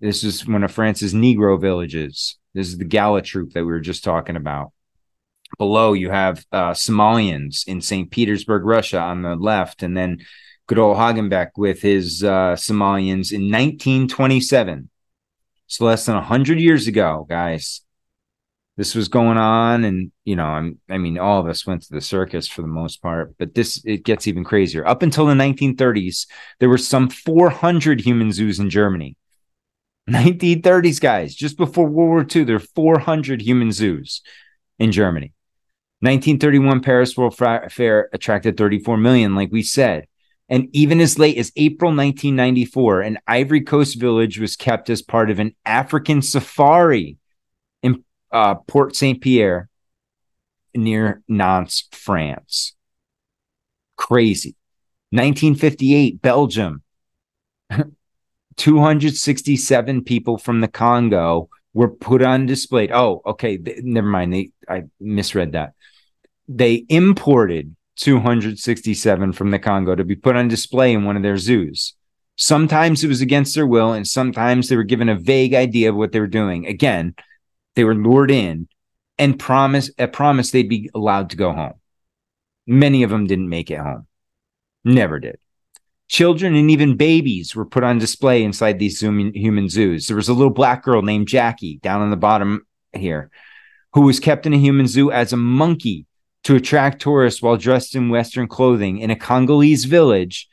[0.00, 2.38] This is one of France's Negro villages.
[2.54, 4.72] This is the Galla troop that we were just talking about.
[5.58, 8.10] Below, you have uh, Somalians in St.
[8.10, 10.24] Petersburg, Russia, on the left, and then
[10.66, 14.88] good old Hagenbeck with his uh, Somalians in 1927.
[15.66, 17.82] So less than 100 years ago, guys.
[18.78, 21.92] This was going on, and you know, I'm, I mean, all of us went to
[21.92, 24.86] the circus for the most part, but this it gets even crazier.
[24.86, 26.26] Up until the 1930s,
[26.58, 29.16] there were some 400 human zoos in Germany.
[30.10, 34.22] 1930s, guys, just before World War II, there are 400 human zoos
[34.78, 35.32] in Germany.
[36.00, 40.06] 1931 Paris World Fair attracted 34 million, like we said.
[40.48, 45.30] And even as late as April 1994, an Ivory Coast village was kept as part
[45.30, 47.16] of an African safari
[47.82, 49.68] in uh, Port Saint Pierre
[50.74, 52.74] near Nantes, France.
[53.96, 54.56] Crazy.
[55.10, 56.82] 1958, Belgium.
[58.56, 62.90] 267 people from the Congo were put on display.
[62.92, 63.58] Oh, okay.
[63.82, 64.32] Never mind.
[64.32, 65.72] They, I misread that.
[66.48, 71.38] They imported 267 from the Congo to be put on display in one of their
[71.38, 71.94] zoos.
[72.36, 75.96] Sometimes it was against their will, and sometimes they were given a vague idea of
[75.96, 76.66] what they were doing.
[76.66, 77.14] Again,
[77.76, 78.68] they were lured in
[79.18, 81.74] and promised a promise they'd be allowed to go home.
[82.66, 84.06] Many of them didn't make it home.
[84.84, 85.38] Never did.
[86.12, 90.06] Children and even babies were put on display inside these human zoos.
[90.06, 93.30] There was a little black girl named Jackie down on the bottom here
[93.94, 96.04] who was kept in a human zoo as a monkey
[96.44, 100.50] to attract tourists while dressed in Western clothing in a Congolese village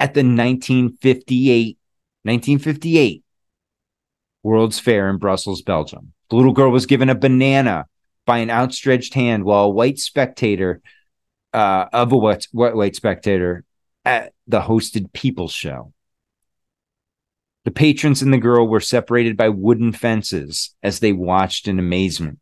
[0.00, 1.76] at the 1958,
[2.22, 3.22] 1958
[4.42, 6.14] World's Fair in Brussels, Belgium.
[6.30, 7.84] The little girl was given a banana
[8.24, 10.80] by an outstretched hand while a white spectator
[11.52, 13.62] uh, of a white, white spectator
[14.06, 15.92] at the hosted People Show.
[17.64, 22.38] The patrons and the girl were separated by wooden fences as they watched in amazement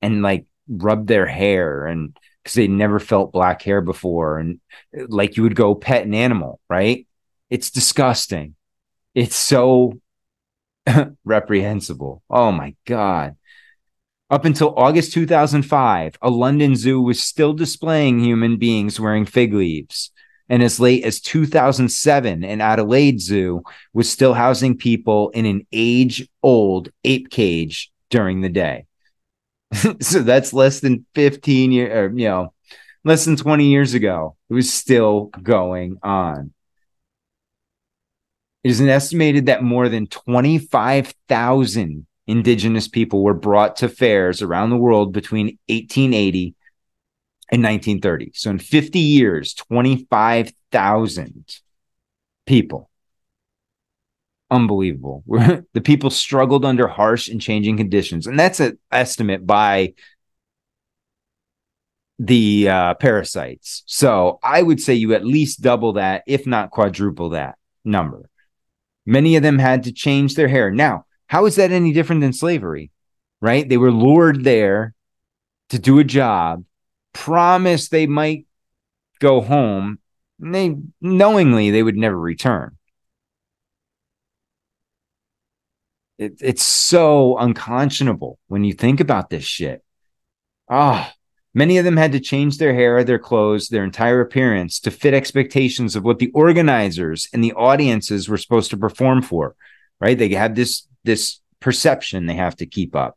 [0.00, 4.60] and like rubbed their hair and because they never felt black hair before and
[5.08, 7.08] like you would go pet an animal, right?
[7.50, 8.54] It's disgusting.
[9.12, 10.00] It's so
[11.24, 12.22] reprehensible.
[12.30, 13.34] Oh my God.
[14.30, 20.12] Up until August 2005, a London zoo was still displaying human beings wearing fig leaves.
[20.50, 23.62] And as late as 2007, an Adelaide zoo
[23.94, 28.86] was still housing people in an age old ape cage during the day.
[30.00, 32.52] so that's less than 15 years, you know,
[33.04, 34.36] less than 20 years ago.
[34.50, 36.52] It was still going on.
[38.64, 44.76] It is estimated that more than 25,000 indigenous people were brought to fairs around the
[44.76, 46.56] world between 1880
[47.50, 48.32] and 1930.
[48.34, 51.60] So in 50 years, 25,000
[52.46, 52.90] people.
[54.50, 55.24] Unbelievable.
[55.72, 58.26] the people struggled under harsh and changing conditions.
[58.26, 59.94] And that's an estimate by
[62.18, 63.82] the uh, parasites.
[63.86, 68.28] So I would say you at least double that, if not quadruple that number.
[69.06, 70.70] Many of them had to change their hair.
[70.70, 72.90] Now, how is that any different than slavery?
[73.40, 73.66] Right?
[73.66, 74.94] They were lured there
[75.70, 76.64] to do a job,
[77.12, 78.46] promised they might
[79.18, 79.98] go home,
[80.40, 82.76] and they knowingly they would never return.
[86.18, 89.82] It, it's so unconscionable when you think about this shit.
[90.68, 91.20] Ah, oh,
[91.52, 95.14] Many of them had to change their hair, their clothes, their entire appearance to fit
[95.14, 99.56] expectations of what the organizers and the audiences were supposed to perform for,
[100.00, 100.16] right?
[100.16, 103.16] They had this this perception they have to keep up.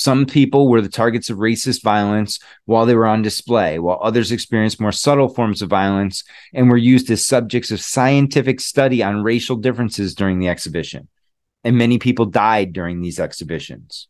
[0.00, 4.32] Some people were the targets of racist violence while they were on display, while others
[4.32, 6.24] experienced more subtle forms of violence
[6.54, 11.08] and were used as subjects of scientific study on racial differences during the exhibition.
[11.64, 14.08] And many people died during these exhibitions.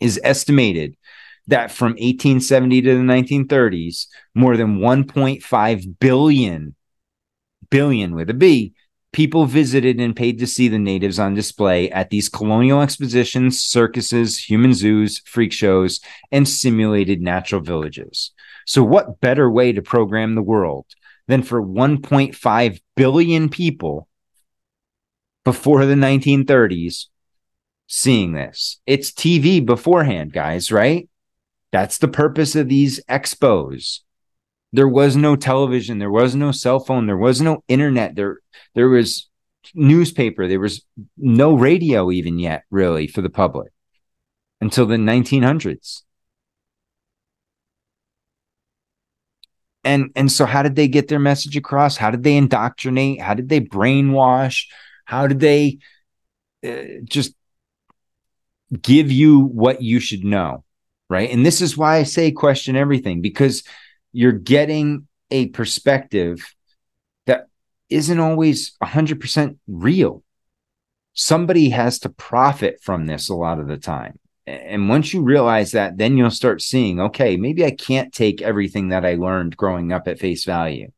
[0.00, 0.96] It is estimated
[1.46, 6.74] that from 1870 to the 1930s, more than 1.5 billion,
[7.70, 8.74] billion with a B,
[9.14, 14.36] people visited and paid to see the natives on display at these colonial expositions, circuses,
[14.36, 16.00] human zoos, freak shows,
[16.32, 18.32] and simulated natural villages.
[18.66, 20.86] So, what better way to program the world
[21.28, 24.08] than for 1.5 billion people
[25.44, 27.06] before the 1930s
[27.86, 28.80] seeing this?
[28.84, 31.08] It's TV beforehand, guys, right?
[31.70, 34.00] That's the purpose of these expos.
[34.74, 38.38] There was no television, there was no cell phone, there was no internet, there
[38.74, 39.28] there was
[39.74, 40.84] newspaper, there was
[41.16, 43.72] no radio even yet, really, for the public
[44.60, 46.02] until the 1900s.
[49.84, 51.96] And and so how did they get their message across?
[51.96, 53.20] How did they indoctrinate?
[53.20, 54.66] How did they brainwash?
[55.04, 55.78] How did they
[56.66, 57.34] uh, just
[58.82, 60.64] give you what you should know?
[61.10, 61.30] right?
[61.30, 63.62] And this is why I say question everything because
[64.14, 66.54] you're getting a perspective
[67.26, 67.48] that
[67.90, 70.22] isn't always 100% real.
[71.14, 74.18] Somebody has to profit from this a lot of the time.
[74.46, 78.90] And once you realize that, then you'll start seeing, okay, maybe I can't take everything
[78.90, 80.92] that I learned growing up at face value.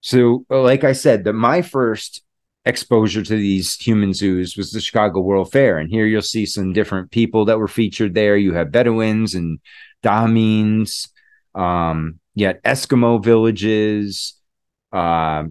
[0.00, 2.22] So, like I said, that my first
[2.66, 5.78] exposure to these human zoos was the Chicago World Fair.
[5.78, 8.36] And here you'll see some different people that were featured there.
[8.36, 9.60] You have Bedouins and
[10.02, 11.08] Dahamines,
[11.54, 14.34] um, yet Eskimo villages.
[14.92, 15.44] Uh,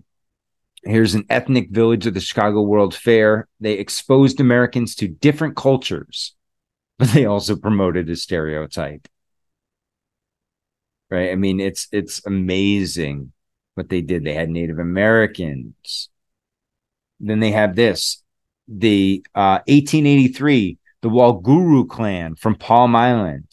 [0.83, 3.47] here's an ethnic village of the Chicago World Fair.
[3.61, 6.35] They exposed Americans to different cultures,
[6.99, 9.07] but they also promoted a stereotype.
[11.09, 11.31] Right?
[11.31, 13.31] I mean, it's it's amazing
[13.75, 14.23] what they did.
[14.23, 16.09] They had Native Americans,
[17.29, 18.23] then they have this
[18.67, 23.47] the uh, 1883 The Walguru clan from Palm Island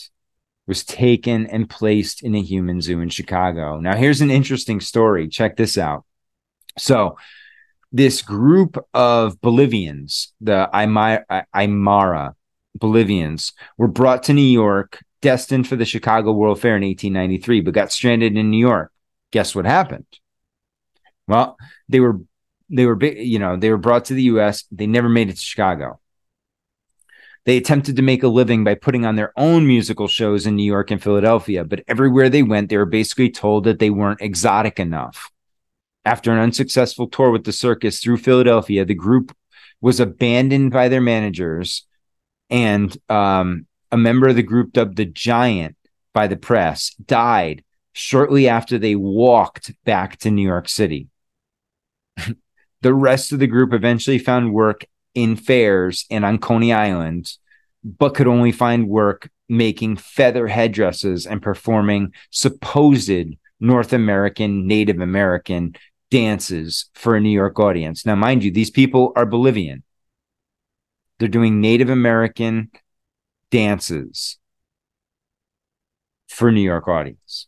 [0.66, 3.78] was taken and placed in a human zoo in Chicago.
[3.78, 5.28] Now, here's an interesting story.
[5.28, 6.04] Check this out.
[6.78, 7.18] So,
[7.90, 12.34] this group of Bolivians, the Aymara
[12.74, 17.74] Bolivians, were brought to New York, destined for the Chicago World Fair in 1893, but
[17.74, 18.90] got stranded in New York.
[19.30, 20.06] Guess what happened?
[21.28, 21.58] Well,
[21.88, 22.20] they were
[22.72, 24.64] they were you know they were brought to the U.S.
[24.72, 26.00] They never made it to Chicago.
[27.44, 30.64] They attempted to make a living by putting on their own musical shows in New
[30.64, 34.78] York and Philadelphia, but everywhere they went, they were basically told that they weren't exotic
[34.78, 35.30] enough.
[36.04, 39.36] After an unsuccessful tour with the circus through Philadelphia, the group
[39.80, 41.84] was abandoned by their managers,
[42.48, 45.76] and um, a member of the group, dubbed the Giant
[46.12, 51.08] by the press, died shortly after they walked back to New York City.
[52.82, 57.32] the rest of the group eventually found work in fairs and on Coney Island,
[57.84, 65.74] but could only find work making feather headdresses and performing supposed North American, Native American
[66.10, 68.04] dances for a New York audience.
[68.04, 69.82] Now, mind you, these people are Bolivian.
[71.18, 72.70] They're doing Native American
[73.50, 74.38] dances
[76.28, 77.46] for New York audience.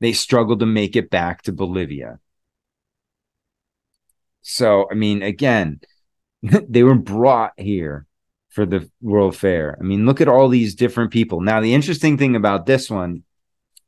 [0.00, 2.20] They struggled to make it back to Bolivia.
[4.48, 5.80] So, I mean, again,
[6.42, 8.06] they were brought here
[8.48, 9.76] for the World Fair.
[9.78, 11.42] I mean, look at all these different people.
[11.42, 13.24] Now, the interesting thing about this one,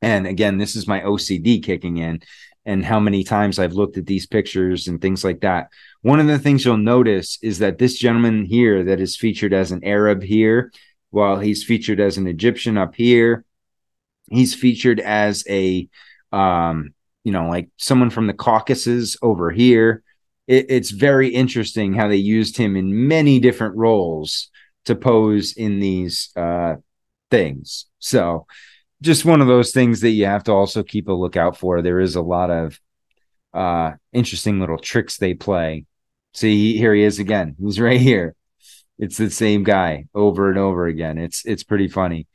[0.03, 2.21] and again, this is my OCD kicking in,
[2.67, 5.71] and how many times I've looked at these pictures and things like that.
[6.03, 9.73] One of the things you'll notice is that this gentleman here that is featured as
[9.73, 10.73] an Arab here,
[11.09, 13.47] while he's featured as an Egyptian up here,
[14.31, 15.89] he's featured as a
[16.33, 16.93] um,
[17.25, 20.03] you know, like someone from the Caucasus over here
[20.51, 24.51] it, it's very interesting how they used him in many different roles
[24.85, 26.75] to pose in these uh,
[27.31, 27.87] things.
[28.01, 28.47] So,
[29.01, 31.81] just one of those things that you have to also keep a lookout for.
[31.81, 32.81] There is a lot of
[33.55, 35.87] uh, interesting little tricks they play.
[36.35, 37.55] See, here he is again.
[37.59, 38.35] He's right here.
[38.99, 41.17] It's the same guy over and over again.
[41.17, 42.27] It's it's pretty funny.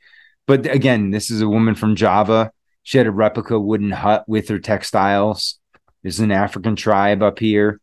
[0.46, 2.50] But again, this is a woman from Java.
[2.82, 5.58] She had a replica wooden hut with her textiles.
[6.02, 7.80] There's an African tribe up here.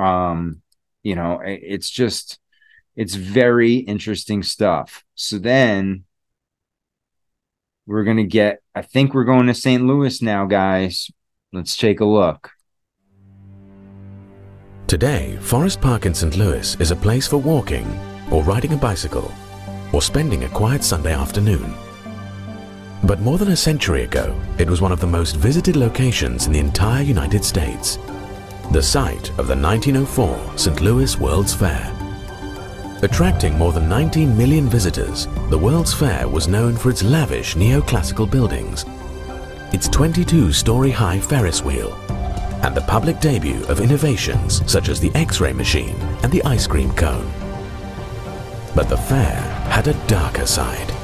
[0.00, 0.62] Um,
[1.02, 2.38] you know, it's just
[2.96, 5.04] it's very interesting stuff.
[5.14, 6.04] So then
[7.86, 8.62] we're gonna get.
[8.74, 9.84] I think we're going to St.
[9.84, 11.10] Louis now, guys.
[11.52, 12.50] Let's take a look.
[14.86, 16.36] Today, Forest Park in St.
[16.36, 17.86] Louis is a place for walking,
[18.30, 19.32] or riding a bicycle,
[19.92, 21.74] or spending a quiet Sunday afternoon.
[23.04, 26.52] But more than a century ago, it was one of the most visited locations in
[26.52, 27.98] the entire United States
[28.70, 30.80] the site of the 1904 St.
[30.80, 31.92] Louis World's Fair.
[33.02, 38.30] Attracting more than 19 million visitors, the World's Fair was known for its lavish neoclassical
[38.30, 38.84] buildings,
[39.72, 41.92] its 22-story high Ferris wheel,
[42.62, 46.92] and the public debut of innovations such as the X-ray machine and the ice cream
[46.94, 47.28] cone.
[48.76, 50.99] But the fair had a darker side.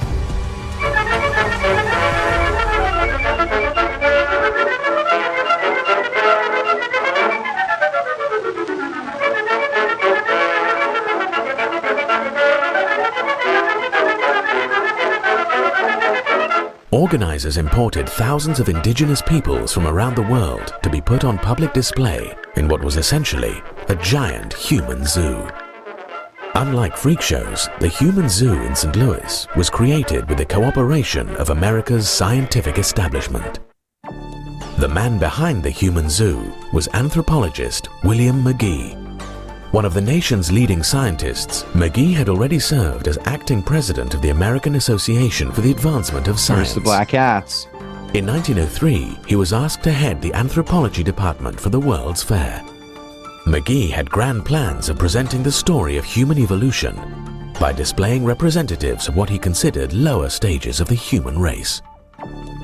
[16.92, 21.72] Organizers imported thousands of indigenous peoples from around the world to be put on public
[21.72, 25.48] display in what was essentially a giant human zoo.
[26.54, 28.94] Unlike freak shows, the Human Zoo in St.
[28.94, 33.58] Louis was created with the cooperation of America's scientific establishment.
[34.78, 39.05] The man behind the Human Zoo was anthropologist William McGee,
[39.76, 44.30] one of the nation's leading scientists, McGee had already served as acting president of the
[44.30, 46.68] American Association for the Advancement of Science.
[46.68, 47.66] There's the black hats.
[48.14, 52.64] In 1903, he was asked to head the anthropology department for the World's Fair.
[53.44, 59.16] McGee had grand plans of presenting the story of human evolution by displaying representatives of
[59.16, 61.82] what he considered lower stages of the human race.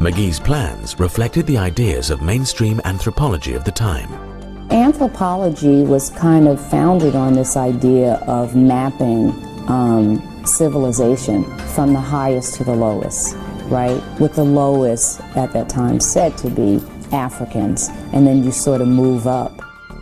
[0.01, 4.32] McGee's plans reflected the ideas of mainstream anthropology of the time.
[4.73, 9.31] Anthropology was kind of founded on this idea of mapping
[9.69, 11.45] um, civilization
[11.75, 14.03] from the highest to the lowest, right?
[14.19, 16.81] With the lowest at that time said to be
[17.13, 19.53] Africans, and then you sort of move up.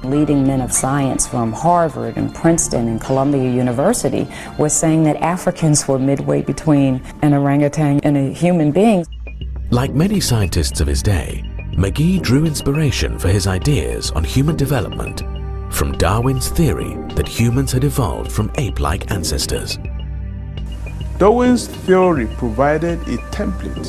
[0.04, 5.88] Leading men of science from Harvard and Princeton and Columbia University were saying that Africans
[5.88, 9.04] were midway between an orangutan and a human being.
[9.70, 11.49] Like many scientists of his day,
[11.80, 15.22] McGee drew inspiration for his ideas on human development
[15.72, 19.78] from Darwin's theory that humans had evolved from ape like ancestors.
[21.16, 23.88] Darwin's theory provided a template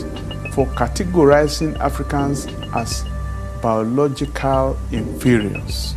[0.53, 3.03] for categorizing Africans as
[3.61, 5.93] biological inferiors.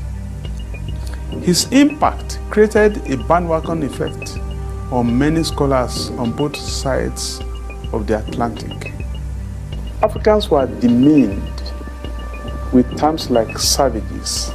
[1.43, 4.37] His impact created a bandwagon effect
[4.91, 7.39] on many scholars on both sides
[7.93, 8.93] of the Atlantic.
[10.03, 11.54] Africans were demeaned
[12.75, 14.51] with terms like savages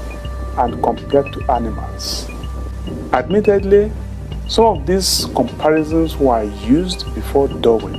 [0.58, 2.30] and compared to animals.
[3.14, 3.92] Admittedly,
[4.50, 7.98] some of these comparisons were used before Darwin,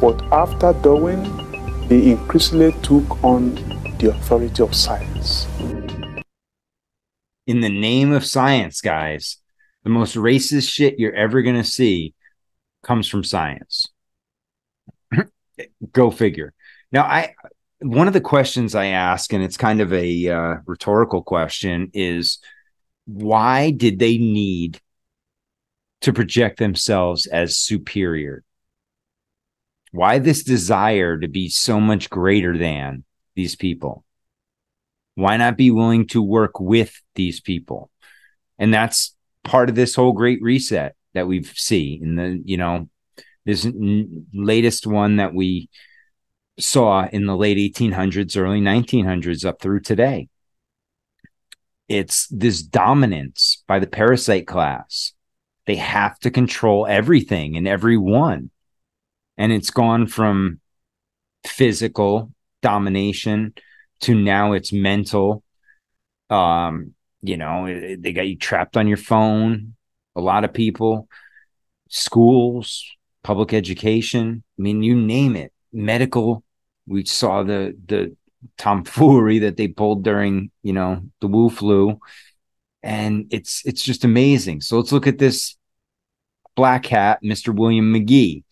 [0.00, 1.22] but after Darwin,
[1.88, 3.54] they increasingly took on
[3.98, 5.46] the authority of science.
[7.46, 9.38] In the name of science, guys,
[9.82, 12.14] the most racist shit you're ever going to see
[12.82, 13.88] comes from science.
[15.92, 16.52] Go figure.
[16.92, 17.34] Now, I
[17.82, 22.38] one of the questions I ask, and it's kind of a uh, rhetorical question, is
[23.06, 24.80] why did they need
[26.02, 28.44] to project themselves as superior?
[29.90, 33.04] Why this desire to be so much greater than
[33.34, 34.04] these people?
[35.14, 37.90] Why not be willing to work with these people?
[38.58, 39.14] And that's
[39.44, 42.88] part of this whole great reset that we see in the, you know,
[43.44, 45.68] this n- latest one that we
[46.58, 50.28] saw in the late 1800s, early 1900s, up through today.
[51.88, 55.12] It's this dominance by the parasite class.
[55.66, 58.50] They have to control everything and everyone.
[59.36, 60.60] And it's gone from
[61.46, 63.54] physical domination
[64.00, 65.42] to now it's mental.
[66.30, 67.66] Um, you know,
[67.98, 69.74] they got you trapped on your phone.
[70.16, 71.08] A lot of people,
[71.88, 72.84] schools,
[73.22, 74.42] public education.
[74.58, 76.41] I mean, you name it medical.
[76.86, 78.16] We saw the the
[78.58, 82.00] tomfoolery that they pulled during you know the Wu flu,
[82.82, 84.60] and it's it's just amazing.
[84.60, 85.56] So let's look at this
[86.54, 87.54] black hat, Mr.
[87.54, 88.44] William McGee,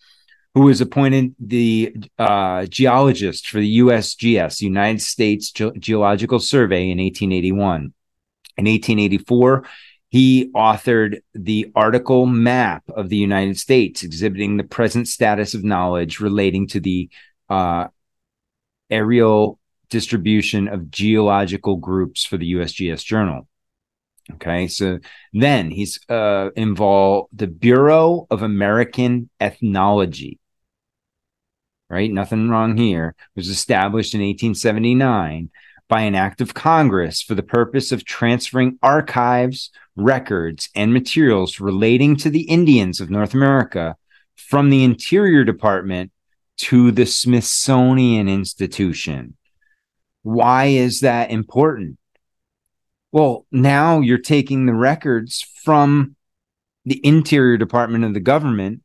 [0.55, 6.99] who was appointed the uh, geologist for the USGS, United States Ge- Geological Survey, in
[6.99, 7.93] 1881.
[8.57, 9.65] In 1884,
[10.11, 16.19] he authored the article map of the United States exhibiting the present status of knowledge
[16.19, 17.09] relating to the
[17.49, 17.87] uh,
[18.91, 19.59] aerial
[19.91, 23.47] distribution of geological groups for the USGS journal.
[24.35, 25.01] Okay, so
[25.33, 30.39] then he's uh, involved the Bureau of American Ethnology.
[31.89, 33.17] Right, nothing wrong here.
[33.19, 35.51] It was established in 1879
[35.89, 42.15] by an act of Congress for the purpose of transferring archives, records, and materials relating
[42.19, 43.97] to the Indians of North America
[44.37, 46.13] from the Interior Department
[46.61, 49.37] to the Smithsonian Institution.
[50.23, 51.99] Why is that important?
[53.13, 56.17] Well, now you're taking the records from
[56.85, 58.83] the Interior Department of the government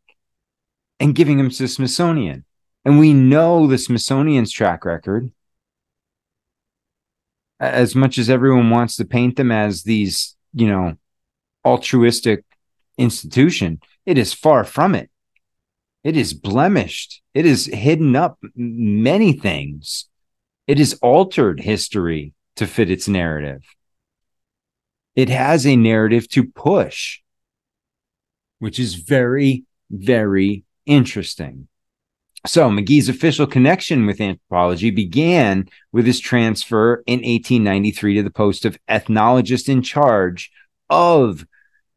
[1.00, 2.46] and giving them to the Smithsonian.
[2.84, 5.32] And we know the Smithsonian's track record
[7.60, 10.96] as much as everyone wants to paint them as these, you know,
[11.66, 12.44] altruistic
[12.98, 15.10] institution, it is far from it.
[16.06, 17.24] It is blemished.
[17.34, 20.08] It is hidden up many things.
[20.68, 23.64] It has altered history to fit its narrative.
[25.16, 27.22] It has a narrative to push,
[28.60, 31.70] which is very, very interesting.
[32.46, 38.64] So McGee's official connection with anthropology began with his transfer in 1893 to the post
[38.64, 40.52] of ethnologist in charge
[40.88, 41.48] of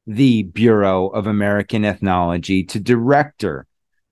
[0.06, 3.66] the Bureau of American Ethnology to director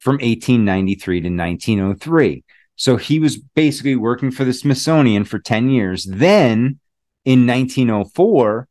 [0.06, 2.44] from 1893 to 1903.
[2.76, 6.04] So he was basically working for the Smithsonian for 10 years.
[6.04, 6.78] Then
[7.24, 8.68] in 1904,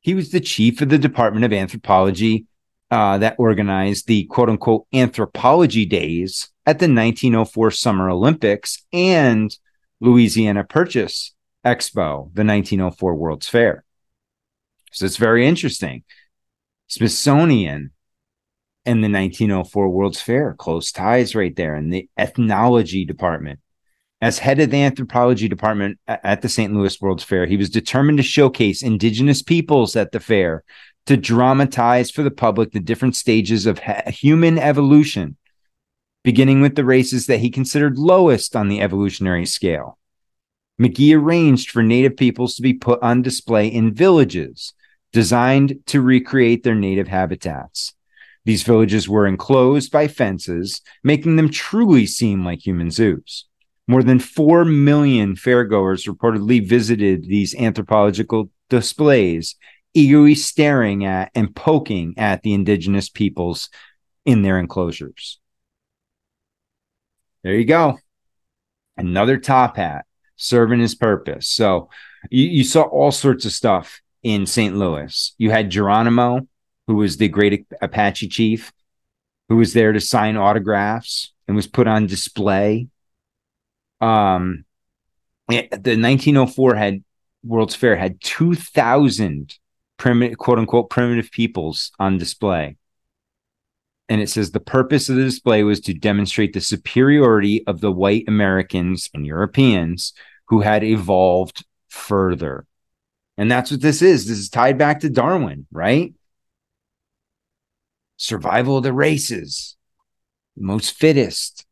[0.00, 2.46] he was the chief of the Department of Anthropology
[2.90, 9.54] uh, that organized the quote unquote anthropology days at the 1904 Summer Olympics and
[10.00, 11.34] Louisiana Purchase
[11.66, 13.84] Expo, the 1904 World's Fair.
[14.90, 16.04] So it's very interesting.
[16.86, 17.90] Smithsonian
[18.84, 23.60] and the 1904 World's Fair, close ties right there in the ethnology department.
[24.20, 26.72] As head of the anthropology department at the St.
[26.72, 30.64] Louis World's Fair, he was determined to showcase indigenous peoples at the fair
[31.06, 35.36] to dramatize for the public the different stages of ha- human evolution,
[36.22, 39.98] beginning with the races that he considered lowest on the evolutionary scale.
[40.80, 44.74] McGee arranged for native peoples to be put on display in villages
[45.12, 47.94] designed to recreate their native habitats.
[48.44, 53.46] These villages were enclosed by fences, making them truly seem like human zoos.
[53.86, 59.56] More than 4 million fairgoers reportedly visited these anthropological displays,
[59.94, 63.68] eagerly staring at and poking at the indigenous peoples
[64.24, 65.40] in their enclosures.
[67.42, 67.98] There you go.
[68.96, 70.04] Another top hat
[70.36, 71.48] serving his purpose.
[71.48, 71.90] So
[72.30, 74.76] you, you saw all sorts of stuff in St.
[74.76, 75.34] Louis.
[75.38, 76.46] You had Geronimo,
[76.92, 78.70] who was the great Apache chief,
[79.48, 82.86] who was there to sign autographs and was put on display.
[84.02, 84.66] Um,
[85.48, 87.02] the 1904 had
[87.42, 89.58] World's Fair had 2,000
[89.96, 92.76] primitive, quote unquote, primitive peoples on display.
[94.10, 97.90] And it says the purpose of the display was to demonstrate the superiority of the
[97.90, 100.12] white Americans and Europeans
[100.48, 102.66] who had evolved further.
[103.38, 104.26] And that's what this is.
[104.26, 106.12] This is tied back to Darwin, right?
[108.16, 109.76] Survival of the races,
[110.56, 111.66] most fittest.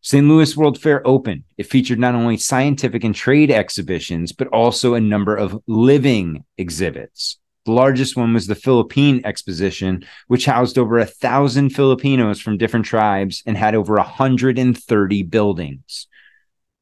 [0.00, 0.26] St.
[0.26, 1.44] Louis World Fair opened.
[1.56, 7.38] It featured not only scientific and trade exhibitions, but also a number of living exhibits.
[7.64, 12.84] The largest one was the Philippine Exposition, which housed over a thousand Filipinos from different
[12.84, 16.06] tribes and had over 130 buildings.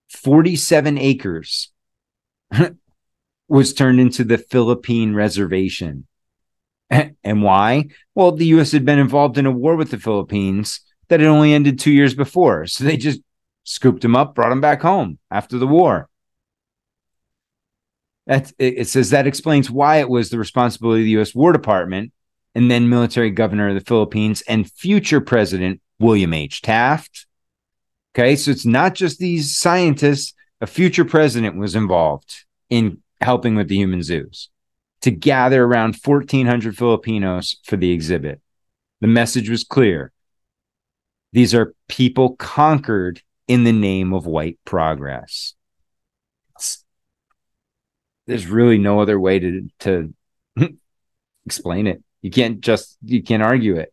[0.09, 1.71] 47 acres
[3.49, 6.09] was turned into the Philippine Reservation.
[7.25, 7.89] And why?
[8.15, 8.73] Well, the U.S.
[8.73, 12.15] had been involved in a war with the Philippines that had only ended two years
[12.15, 12.67] before.
[12.67, 13.21] So they just
[13.65, 16.09] scooped him up, brought him back home after the war.
[18.27, 21.35] That it says that explains why it was the responsibility of the U.S.
[21.35, 22.13] War Department
[22.55, 26.63] and then military governor of the Philippines and future president William H.
[26.63, 27.27] Taft.
[28.15, 33.69] Okay, so it's not just these scientists, a future president was involved in helping with
[33.69, 34.51] the human zoos
[35.03, 38.41] to gather around 1,400 Filipinos for the exhibit.
[39.01, 40.13] The message was clear.
[41.33, 45.55] These are people conquered in the name of white progress
[48.27, 50.15] there's really no other way to to
[51.47, 52.03] explain it.
[52.21, 53.93] You can't just you can't argue it.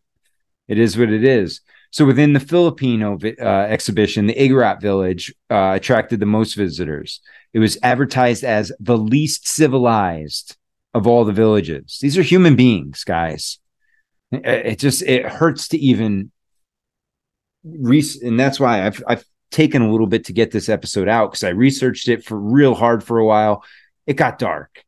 [0.67, 1.61] It is what it is.
[1.91, 7.21] So within the Filipino uh, exhibition, the Igorot village uh, attracted the most visitors.
[7.51, 10.55] It was advertised as the least civilized
[10.93, 11.99] of all the villages.
[12.01, 13.59] These are human beings, guys.
[14.31, 16.31] It, just it hurts to even
[17.63, 21.31] re- and that's why I've I've taken a little bit to get this episode out
[21.31, 23.63] because I researched it for real hard for a while
[24.09, 24.83] it got dark.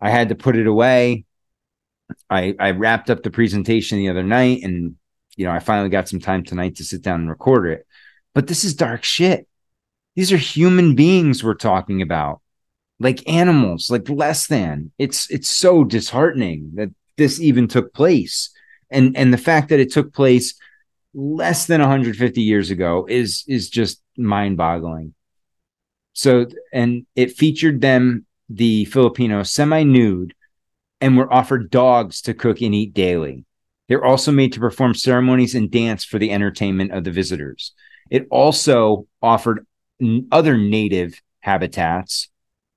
[0.00, 1.26] I had to put it away.
[2.30, 4.96] I I wrapped up the presentation the other night and
[5.36, 7.86] you know, I finally got some time tonight to sit down and record it.
[8.34, 9.46] But this is dark shit.
[10.14, 12.40] These are human beings we're talking about.
[13.00, 14.92] Like animals, like less than.
[14.98, 18.50] It's it's so disheartening that this even took place.
[18.90, 20.54] And and the fact that it took place
[21.12, 25.14] less than 150 years ago is is just mind-boggling.
[26.12, 30.34] So and it featured them the Filipinos semi nude
[31.00, 33.44] and were offered dogs to cook and eat daily.
[33.88, 37.72] They're also made to perform ceremonies and dance for the entertainment of the visitors.
[38.10, 39.66] It also offered
[40.32, 42.28] other native habitats,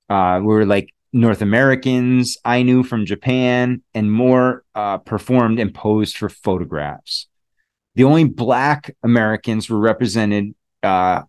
[0.08, 6.28] uh, were like North Americans, Ainu from Japan, and more uh, performed and posed for
[6.28, 7.26] photographs.
[7.94, 11.22] The only Black Americans were represented uh,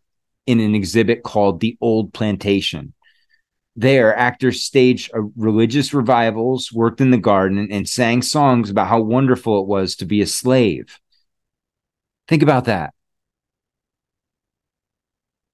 [0.46, 2.94] in an exhibit called The Old Plantation.
[3.76, 9.62] There, actors staged religious revivals, worked in the garden, and sang songs about how wonderful
[9.62, 11.00] it was to be a slave.
[12.28, 12.94] Think about that.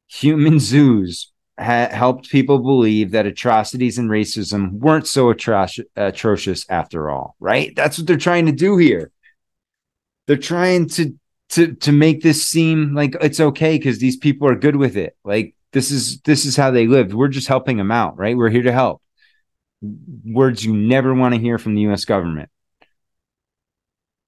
[0.08, 7.10] Human zoos ha- helped people believe that atrocities and racism weren't so atro- atrocious after
[7.10, 7.76] all, right?
[7.76, 9.12] That's what they're trying to do here.
[10.28, 11.14] They're trying to
[11.50, 15.16] to to make this seem like it's okay because these people are good with it.
[15.24, 17.14] Like this is this is how they lived.
[17.14, 18.36] We're just helping them out, right?
[18.36, 19.02] We're here to help.
[19.82, 22.50] Words you never want to hear from the US government.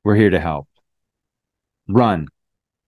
[0.04, 0.68] We're here to help.
[1.88, 2.28] Run.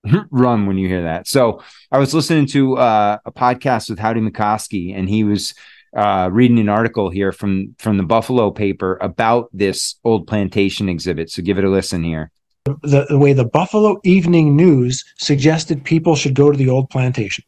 [0.31, 1.27] Run when you hear that.
[1.27, 5.53] So I was listening to uh, a podcast with Howdy McCoskey, and he was
[5.95, 11.29] uh, reading an article here from from the Buffalo paper about this old plantation exhibit.
[11.29, 12.31] So give it a listen here.
[12.65, 17.43] The, the way the Buffalo Evening News suggested people should go to the old plantation.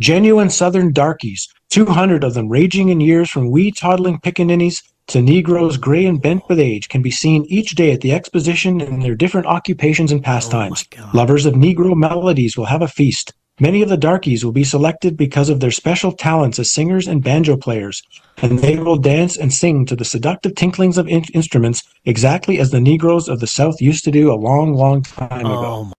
[0.00, 5.76] Genuine Southern darkies, 200 of them ranging in years from wee toddling pickaninnies to Negroes
[5.76, 9.14] gray and bent with age, can be seen each day at the exposition in their
[9.14, 10.86] different occupations and pastimes.
[10.98, 13.32] Oh Lovers of Negro melodies will have a feast.
[13.60, 17.22] Many of the darkies will be selected because of their special talents as singers and
[17.22, 18.02] banjo players,
[18.38, 22.72] and they will dance and sing to the seductive tinklings of in- instruments exactly as
[22.72, 25.90] the Negroes of the South used to do a long, long time ago.
[25.90, 25.92] Oh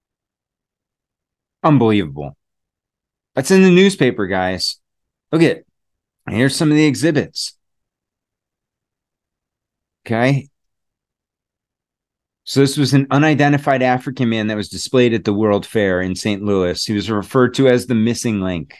[1.63, 2.35] Unbelievable
[3.33, 4.77] That's in the newspaper, guys.
[5.31, 5.67] Look at it.
[6.29, 7.57] Here's some of the exhibits.
[10.05, 10.49] Okay.
[12.43, 16.13] So this was an unidentified African man that was displayed at the World Fair in
[16.13, 16.43] St.
[16.43, 16.85] Louis.
[16.85, 18.77] He was referred to as the missing link.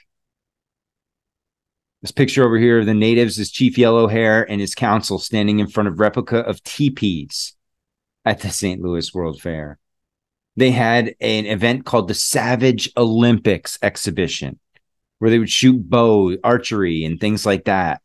[2.04, 5.58] This picture over here of the natives is Chief Yellow Hair and his council standing
[5.58, 7.56] in front of replica of teepees
[8.24, 8.80] at the St.
[8.80, 9.80] Louis World Fair.
[10.56, 14.60] They had an event called the Savage Olympics exhibition
[15.18, 18.02] where they would shoot bow, archery, and things like that.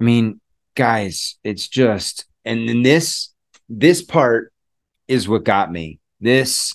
[0.00, 0.40] I mean,
[0.76, 3.34] guys, it's just and then this
[3.68, 4.52] this part
[5.08, 5.98] is what got me.
[6.20, 6.74] This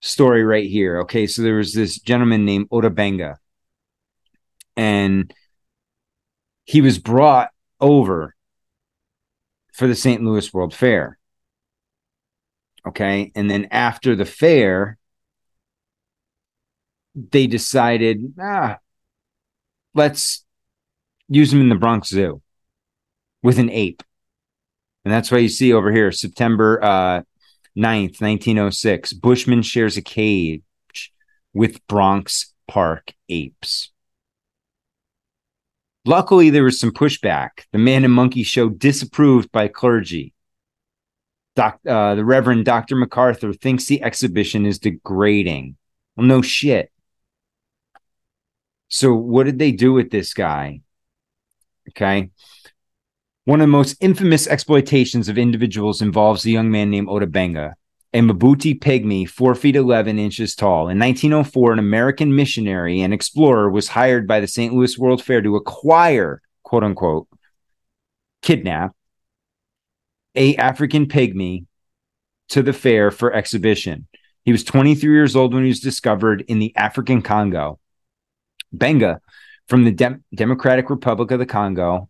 [0.00, 1.00] story right here.
[1.00, 3.38] Okay, so there was this gentleman named Ota Benga,
[4.76, 5.32] and
[6.64, 8.34] he was brought over
[9.74, 10.22] for the St.
[10.22, 11.18] Louis World Fair.
[12.86, 14.96] Okay, and then after the fair,
[17.14, 18.78] they decided, ah,
[19.94, 20.44] let's
[21.28, 22.40] use him in the Bronx Zoo
[23.42, 24.02] with an ape.
[25.04, 27.22] And that's why you see over here, September uh,
[27.76, 30.62] 9th, 1906, Bushman shares a cage
[31.54, 33.90] with Bronx Park apes.
[36.04, 37.64] Luckily, there was some pushback.
[37.72, 40.32] The Man and Monkey Show disapproved by clergy.
[41.56, 42.96] Doc, uh, the Reverend Dr.
[42.96, 45.76] MacArthur thinks the exhibition is degrading.
[46.16, 46.90] Well, no shit.
[48.88, 50.80] So, what did they do with this guy?
[51.90, 52.30] Okay.
[53.44, 57.74] One of the most infamous exploitations of individuals involves a young man named Ota Benga,
[58.12, 60.88] a Mabuti pygmy, four feet 11 inches tall.
[60.88, 64.74] In 1904, an American missionary and explorer was hired by the St.
[64.74, 67.28] Louis World Fair to acquire, quote unquote,
[68.42, 68.94] kidnap
[70.34, 71.64] a African pygmy
[72.50, 74.06] to the fair for exhibition.
[74.44, 77.78] He was 23 years old when he was discovered in the African Congo.
[78.72, 79.20] Benga
[79.66, 82.09] from the Dem- Democratic Republic of the Congo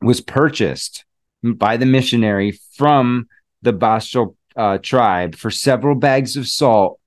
[0.00, 1.04] was purchased
[1.42, 3.28] by the missionary from
[3.62, 7.00] the Basho uh, tribe for several bags of salt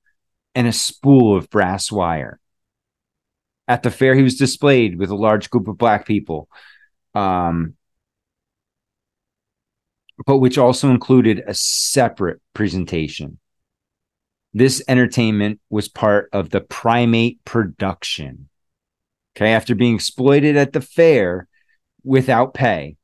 [0.54, 2.38] and a spool of brass wire.
[3.68, 6.48] At the fair, he was displayed with a large group of black people,
[7.14, 7.74] um,
[10.26, 13.38] but which also included a separate presentation.
[14.52, 18.48] This entertainment was part of the primate production.
[19.34, 21.48] Okay, after being exploited at the fair
[22.04, 22.96] without pay,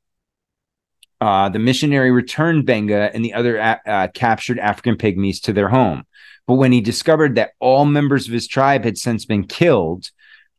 [1.21, 6.03] uh, the missionary returned Benga and the other uh, captured African pygmies to their home.
[6.47, 10.09] But when he discovered that all members of his tribe had since been killed,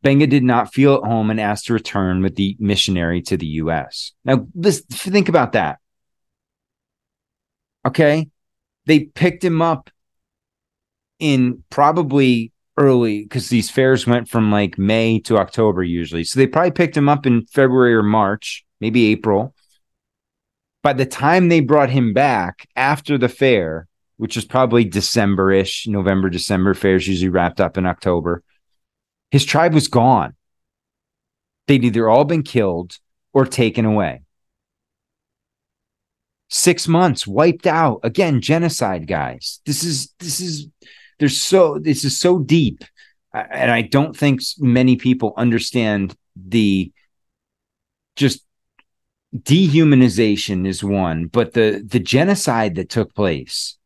[0.03, 3.45] Benga did not feel at home and asked to return with the missionary to the
[3.45, 4.13] U.S.
[4.23, 5.79] Now, this, think about that.
[7.85, 8.29] Okay,
[8.85, 9.89] they picked him up
[11.19, 12.51] in probably
[12.81, 16.23] early because these fairs went from like May to October usually.
[16.23, 19.53] So they probably picked him up in February or March, maybe April.
[20.81, 25.87] By the time they brought him back after the fair, which was probably December ish,
[25.87, 28.43] November, December, fairs usually wrapped up in October,
[29.29, 30.35] his tribe was gone.
[31.67, 32.97] They'd either all been killed
[33.31, 34.23] or taken away.
[36.49, 38.01] Six months wiped out.
[38.03, 39.61] Again, genocide, guys.
[39.65, 40.67] This is, this is,
[41.21, 42.83] there's so this is so deep
[43.33, 46.91] uh, and i don't think many people understand the
[48.17, 48.45] just
[49.33, 53.77] dehumanization is one but the the genocide that took place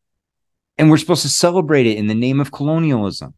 [0.77, 3.33] and we're supposed to celebrate it in the name of colonialism.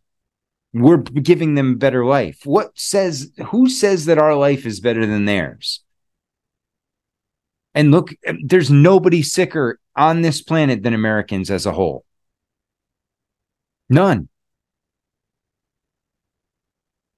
[0.73, 2.41] We're giving them a better life.
[2.43, 5.81] What says who says that our life is better than theirs?
[7.73, 12.03] And look um, there's nobody sicker on this planet than americans as a whole
[13.89, 14.29] None.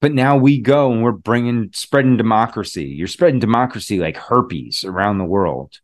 [0.01, 2.85] But now we go and we're bringing, spreading democracy.
[2.85, 5.79] You're spreading democracy like herpes around the world.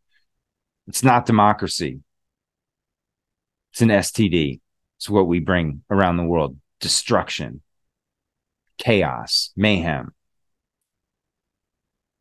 [0.87, 1.99] It's not democracy.
[3.73, 4.61] It's an STD.
[4.97, 7.61] It's what we bring around the world destruction,
[8.77, 10.13] chaos, mayhem.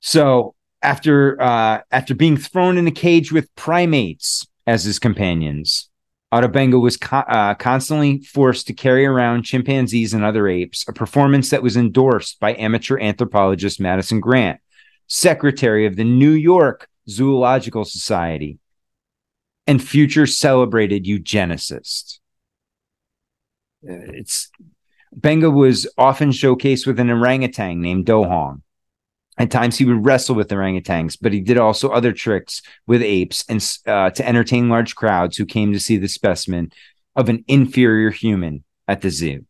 [0.01, 5.89] So after uh, after being thrown in a cage with primates as his companions,
[6.35, 10.93] Ota Benga was co- uh, constantly forced to carry around chimpanzees and other apes, a
[10.93, 14.61] performance that was endorsed by amateur anthropologist Madison Grant,
[15.07, 18.59] secretary of the New York Zoological Society,
[19.69, 22.19] and future celebrated eugenicist.
[23.89, 24.51] Uh, it's
[25.13, 28.63] Benga was often showcased with an orangutan named Dohong.
[29.37, 33.45] At times, he would wrestle with orangutans, but he did also other tricks with apes
[33.49, 36.71] and uh, to entertain large crowds who came to see the specimen
[37.17, 39.45] of an inferior human at the zoo.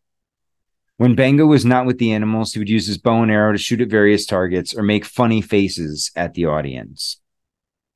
[0.97, 3.57] When Benga was not with the animals, he would use his bow and arrow to
[3.57, 7.19] shoot at various targets or make funny faces at the audience.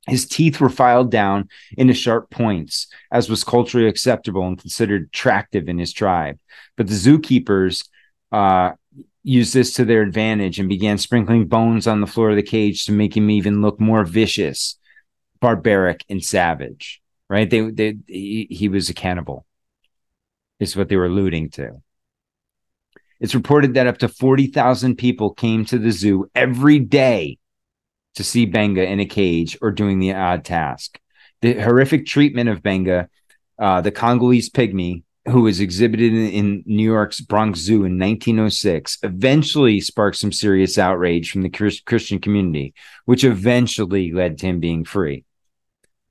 [0.06, 5.68] His teeth were filed down into sharp points, as was culturally acceptable and considered attractive
[5.68, 6.38] in his tribe.
[6.76, 7.88] But the zookeepers
[8.32, 8.72] uh,
[9.22, 12.84] used this to their advantage and began sprinkling bones on the floor of the cage
[12.84, 14.78] to make him even look more vicious,
[15.40, 17.02] barbaric, and savage.
[17.28, 17.48] Right?
[17.48, 19.46] They, they, he, he was a cannibal.
[20.58, 21.82] Is what they were alluding to.
[23.18, 27.38] It's reported that up to 40,000 people came to the zoo every day
[28.14, 30.98] to see Benga in a cage or doing the odd task.
[31.42, 33.08] The horrific treatment of Benga,
[33.58, 38.98] uh, the Congolese pygmy, who was exhibited in, in, New York's Bronx Zoo in 1906,
[39.02, 42.74] eventually sparked some serious outrage from the Chris- Christian community,
[43.04, 45.24] which eventually led to him being free.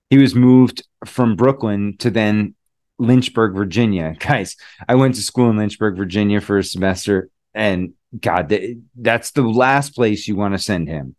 [0.10, 2.56] He was moved from Brooklyn to then
[2.98, 4.16] Lynchburg, Virginia.
[4.20, 4.56] Guys,
[4.88, 8.54] I went to school in Lynchburg, Virginia for a semester, and God,
[8.96, 11.16] that's the last place you want to send him.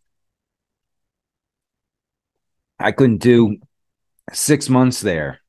[2.79, 3.57] I couldn't do
[4.33, 5.39] six months there.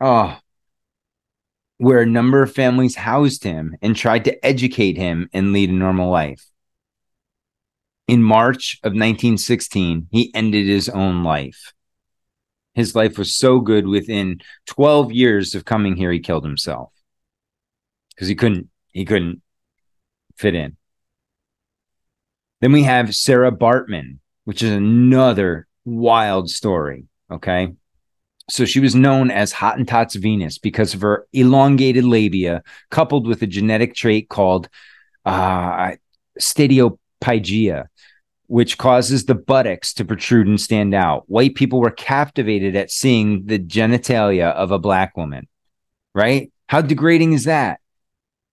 [0.00, 0.38] Oh,
[1.80, 5.72] where a number of families housed him and tried to educate him and lead a
[5.72, 6.44] normal life.
[8.06, 11.72] In March of 1916, he ended his own life.
[12.74, 16.92] His life was so good within 12 years of coming here, he killed himself
[18.10, 19.40] because he couldn't, he couldn't
[20.36, 20.76] fit in.
[22.60, 27.06] Then we have Sarah Baartman, which is another wild story.
[27.30, 27.72] Okay.
[28.50, 33.46] So she was known as Hottentots Venus because of her elongated labia, coupled with a
[33.46, 34.68] genetic trait called
[35.24, 35.92] uh,
[36.38, 37.86] steatopygia,
[38.48, 41.24] which causes the buttocks to protrude and stand out.
[41.28, 45.46] White people were captivated at seeing the genitalia of a black woman,
[46.14, 46.52] right?
[46.66, 47.80] How degrading is that?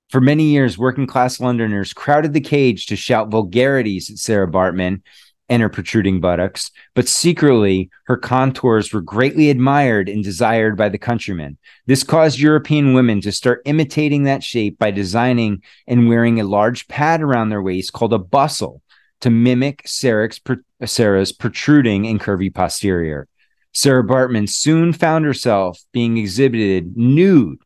[0.09, 5.01] For many years, working class Londoners crowded the cage to shout vulgarities at Sarah Baartman
[5.49, 10.97] and her protruding buttocks, but secretly her contours were greatly admired and desired by the
[10.97, 11.57] countrymen.
[11.85, 16.87] This caused European women to start imitating that shape by designing and wearing a large
[16.87, 18.81] pad around their waist called a bustle
[19.21, 23.27] to mimic Sarah's, protruding and curvy posterior.
[23.73, 27.59] Sarah Baartman soon found herself being exhibited nude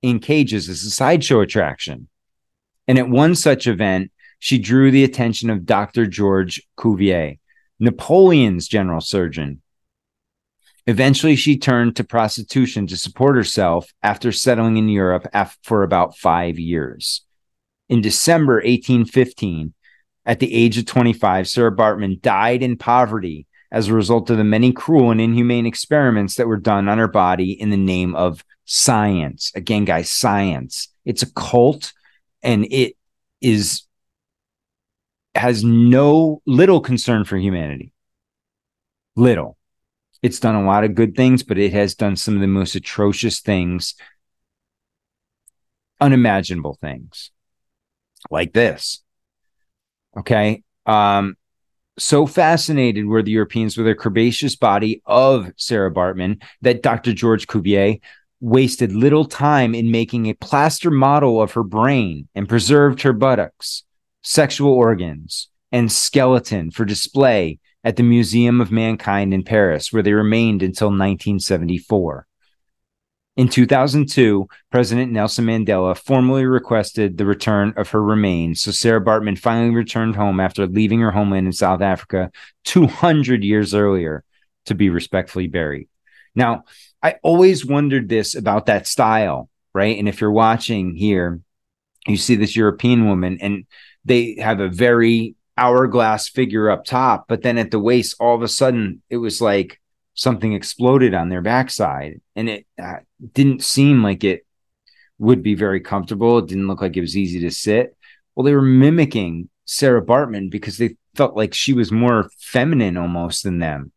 [0.00, 2.08] in cages as a sideshow attraction.
[2.88, 6.06] And at one such event, she drew the attention of Dr.
[6.06, 7.38] George Cuvier,
[7.78, 9.62] Napoleon's general surgeon.
[10.86, 15.26] Eventually, she turned to prostitution to support herself after settling in Europe
[15.62, 17.22] for about five years.
[17.88, 19.74] In December 1815,
[20.24, 24.44] at the age of 25, Sarah Baartman died in poverty as a result of the
[24.44, 28.44] many cruel and inhumane experiments that were done on her body in the name of
[28.64, 29.52] science.
[29.54, 30.88] Again, guys, science.
[31.04, 31.92] It's a cult
[32.42, 32.96] and it
[33.40, 33.82] is
[35.36, 37.92] has no little concern for humanity.
[39.14, 39.56] Little.
[40.22, 42.74] It's done a lot of good things, but it has done some of the most
[42.74, 43.94] atrocious things,
[46.00, 47.30] unimaginable things
[48.30, 49.02] like this.
[50.18, 50.62] Okay.
[50.86, 51.36] Um,
[51.98, 57.12] so fascinated were the Europeans with the curvaceous body of Sarah Baartman that Dr.
[57.12, 58.00] George Cuvier
[58.40, 63.84] wasted little time in making a plaster model of her brain and preserved her buttocks
[64.26, 70.12] sexual organs, and skeleton for display at the Museum of Mankind in Paris, where they
[70.12, 72.26] remained until 1974.
[73.36, 79.38] In 2002, President Nelson Mandela formally requested the return of her remains, so Sarah Baartman
[79.38, 82.32] finally returned home after leaving her homeland in South Africa
[82.64, 84.24] 200 years earlier
[84.64, 85.88] to be respectfully buried.
[86.34, 86.64] Now,
[87.00, 89.96] I always wondered this about that style, right?
[89.96, 91.40] And if you're watching here,
[92.08, 93.66] you see this European woman, and
[94.06, 98.42] they have a very hourglass figure up top, but then at the waist, all of
[98.42, 99.80] a sudden, it was like
[100.14, 102.98] something exploded on their backside, and it uh,
[103.32, 104.46] didn't seem like it
[105.18, 106.38] would be very comfortable.
[106.38, 107.96] It didn't look like it was easy to sit.
[108.34, 113.42] Well, they were mimicking Sarah Baartman because they felt like she was more feminine almost
[113.42, 113.92] than them.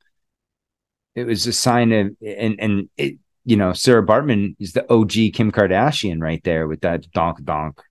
[1.15, 5.33] It was a sign of, and and it, you know, Sarah Baartman is the OG
[5.33, 7.81] Kim Kardashian right there with that donk donk.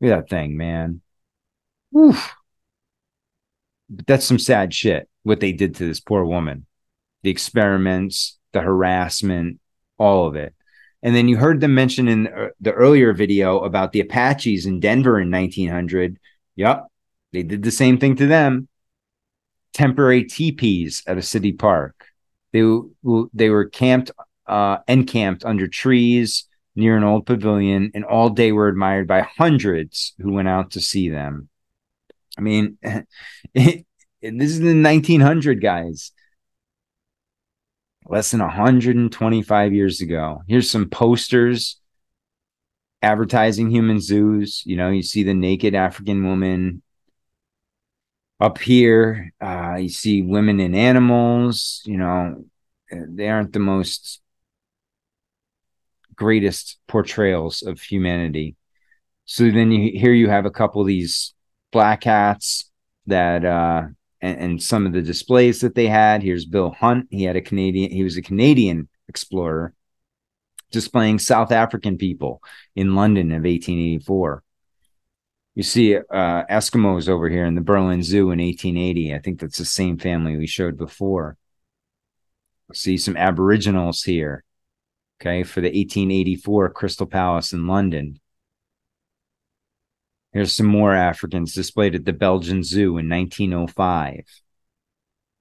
[0.00, 1.02] Look at that thing, man.
[1.96, 2.34] Oof.
[4.06, 6.66] That's some sad shit what they did to this poor woman.
[7.22, 9.60] The experiments, the harassment,
[9.98, 10.54] all of it.
[11.02, 15.20] And then you heard them mention in the earlier video about the Apaches in Denver
[15.20, 16.18] in 1900.
[16.56, 16.86] Yep,
[17.32, 18.68] they did the same thing to them.
[19.72, 22.06] Temporary teepees at a city park.
[22.52, 22.62] They
[23.32, 24.10] they were camped,
[24.46, 30.14] uh, encamped under trees near an old pavilion, and all day were admired by hundreds
[30.18, 31.49] who went out to see them.
[32.40, 32.78] I mean,
[33.54, 33.84] it,
[34.22, 36.12] this is the 1900 guys.
[38.06, 40.42] Less than 125 years ago.
[40.48, 41.78] Here's some posters
[43.02, 44.62] advertising human zoos.
[44.64, 46.82] You know, you see the naked African woman
[48.40, 49.32] up here.
[49.40, 51.82] Uh, you see women and animals.
[51.84, 52.44] You know,
[52.90, 54.22] they aren't the most
[56.16, 58.56] greatest portrayals of humanity.
[59.26, 61.34] So then you here you have a couple of these
[61.72, 62.70] black hats
[63.06, 63.82] that uh
[64.20, 66.22] and, and some of the displays that they had.
[66.22, 67.08] Here's Bill Hunt.
[67.10, 69.74] He had a Canadian, he was a Canadian explorer
[70.70, 72.42] displaying South African people
[72.76, 74.42] in London of 1884.
[75.54, 79.14] You see uh, Eskimos over here in the Berlin Zoo in 1880.
[79.14, 81.36] I think that's the same family we showed before.
[82.72, 84.44] See some Aboriginals here,
[85.20, 88.20] okay, for the 1884 Crystal Palace in London.
[90.32, 94.24] Here's some more Africans displayed at the Belgian Zoo in 1905.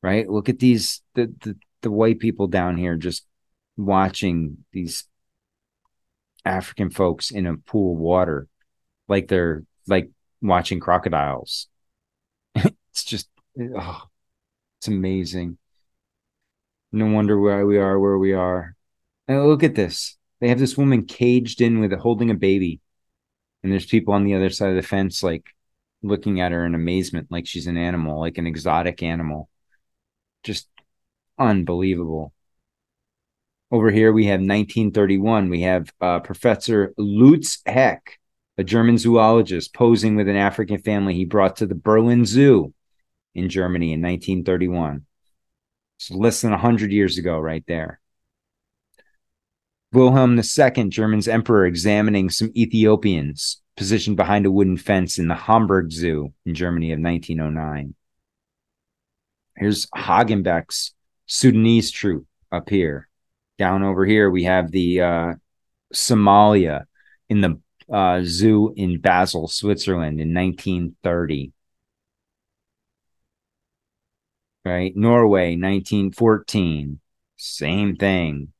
[0.02, 0.30] Right?
[0.30, 3.26] Look at these the the, the white people down here just
[3.78, 5.06] watching these
[6.45, 8.48] African folks in a pool of water
[9.07, 10.10] like they're like
[10.41, 11.68] watching crocodiles.
[12.56, 13.28] it's just
[13.60, 14.03] oh,
[14.80, 15.57] it's amazing.
[16.91, 18.76] No wonder why we are where we are.
[19.28, 20.18] And look at this.
[20.40, 22.80] They have this woman caged in with holding a baby
[23.64, 25.49] and there's people on the other side of the fence like
[26.02, 29.49] looking at her in amazement like she's an animal like an exotic animal.
[30.44, 30.68] Just
[31.38, 32.34] unbelievable.
[33.72, 38.19] Over here we have 1931 we have uh, professor lutz heck
[38.57, 42.73] a german zoologist posing with an african family he brought to the berlin zoo
[43.36, 45.06] in germany in 1931
[45.98, 48.02] so less than 100 years ago right there
[49.91, 55.91] Wilhelm II, German's emperor, examining some Ethiopians positioned behind a wooden fence in the Hamburg
[55.91, 57.95] Zoo in Germany of 1909.
[59.57, 60.94] Here's Hagenbeck's
[61.26, 63.10] Sudanese troop up here.
[63.57, 65.34] Down over here, we have the uh,
[65.94, 66.86] Somalia
[67.30, 67.60] in the
[67.91, 71.52] uh, zoo in Basel, Switzerland in 1930.
[74.64, 74.95] Right?
[74.95, 76.99] Norway, 1914.
[77.38, 78.53] Same thing.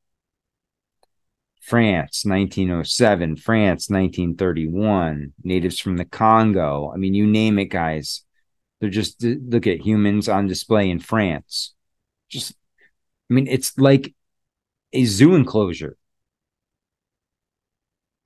[1.70, 6.92] France, 1907, France, 1931, natives from the Congo.
[6.94, 8.24] I mean, you name it, guys.
[8.80, 11.76] They're just look at humans on display in France.
[12.30, 12.54] Just,
[13.30, 14.16] I mean, it's like
[14.94, 15.98] a zoo enclosure.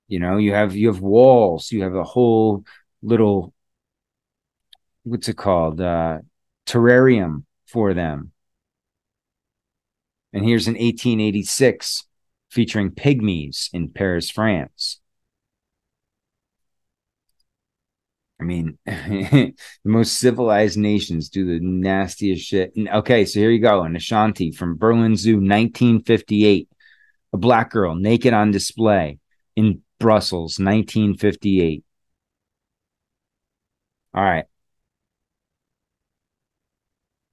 [0.08, 2.64] You know, you have you have walls, you have a whole
[3.02, 3.52] little
[5.04, 5.80] what's it called?
[5.80, 6.18] Uh
[6.66, 8.32] terrarium for them.
[10.32, 12.04] And here's an 1886
[12.54, 15.00] featuring pygmies in Paris, France.
[18.40, 19.54] I mean, the
[19.84, 22.72] most civilized nations do the nastiest shit.
[22.76, 23.82] Okay, so here you go.
[23.82, 26.68] An Ashanti from Berlin Zoo, 1958.
[27.32, 29.18] A black girl naked on display
[29.56, 31.84] in Brussels, 1958.
[34.14, 34.44] All right.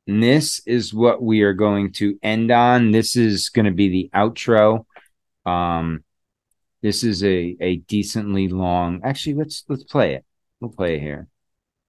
[0.07, 2.91] And this is what we are going to end on.
[2.91, 4.85] This is going to be the outro.
[5.45, 6.03] Um,
[6.81, 9.01] this is a a decently long.
[9.03, 10.25] Actually, let's let's play it.
[10.59, 11.27] We'll play it here.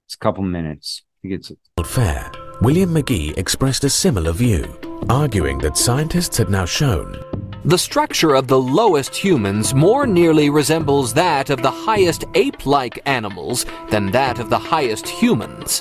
[0.07, 1.03] It's a couple minutes.
[1.23, 1.59] He gets it.
[1.85, 2.31] Fair.
[2.61, 7.19] William McGee expressed a similar view, arguing that scientists had now shown
[7.65, 13.65] the structure of the lowest humans more nearly resembles that of the highest ape-like animals
[13.89, 15.81] than that of the highest humans.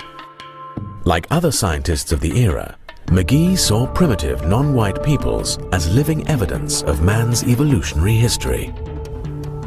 [1.05, 2.77] Like other scientists of the era,
[3.07, 8.73] McGee saw primitive non-white peoples as living evidence of man's evolutionary history.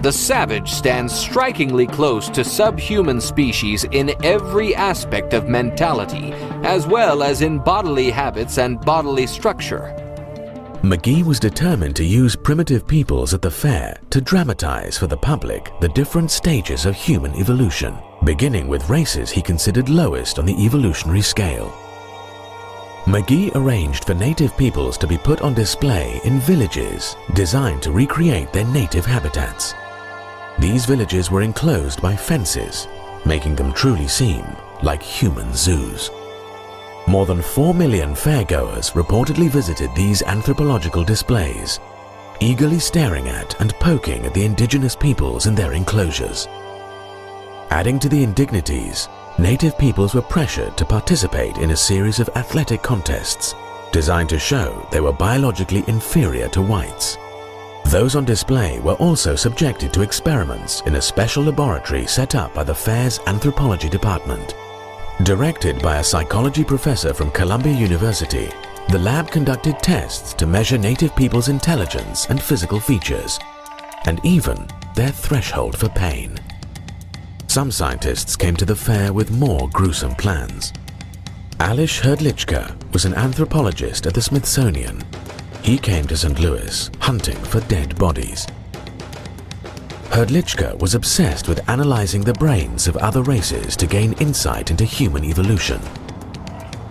[0.04, 6.32] The savage stands strikingly close to subhuman species in every aspect of mentality,
[6.62, 9.94] as well as in bodily habits and bodily structure.
[10.82, 15.72] McGee was determined to use primitive peoples at the fair to dramatize for the public
[15.80, 21.22] the different stages of human evolution, beginning with races he considered lowest on the evolutionary
[21.22, 21.72] scale.
[23.04, 28.50] McGee arranged for native peoples to be put on display in villages designed to recreate
[28.50, 29.74] their native habitats.
[30.58, 32.88] These villages were enclosed by fences,
[33.26, 34.46] making them truly seem
[34.82, 36.10] like human zoos.
[37.06, 41.80] More than 4 million fairgoers reportedly visited these anthropological displays,
[42.40, 46.48] eagerly staring at and poking at the indigenous peoples in their enclosures.
[47.68, 52.82] Adding to the indignities, native peoples were pressured to participate in a series of athletic
[52.82, 53.54] contests
[53.92, 57.16] designed to show they were biologically inferior to whites.
[57.86, 62.64] Those on display were also subjected to experiments in a special laboratory set up by
[62.64, 64.56] the fair's anthropology department.
[65.22, 68.50] Directed by a psychology professor from Columbia University,
[68.88, 73.38] the lab conducted tests to measure native people's intelligence and physical features,
[74.06, 76.38] and even their threshold for pain.
[77.48, 80.72] Some scientists came to the fair with more gruesome plans.
[81.58, 85.02] Aleš Hrdlicka was an anthropologist at the Smithsonian.
[85.62, 86.38] He came to St.
[86.40, 88.46] Louis hunting for dead bodies.
[90.10, 95.24] Hrdlicka was obsessed with analyzing the brains of other races to gain insight into human
[95.24, 95.80] evolution.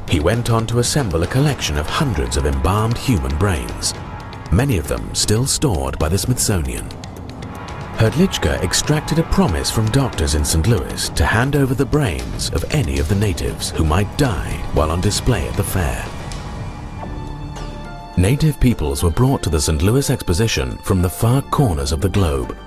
[0.09, 3.93] He went on to assemble a collection of hundreds of embalmed human brains,
[4.51, 6.88] many of them still stored by the Smithsonian.
[7.98, 10.68] Hrdlicka extracted a promise from doctors in St.
[10.68, 14.91] Louis to hand over the brains of any of the natives who might die while
[14.91, 16.06] on display at the fair.
[18.18, 19.82] Native peoples were brought to the St.
[19.82, 22.57] Louis Exposition from the far corners of the globe.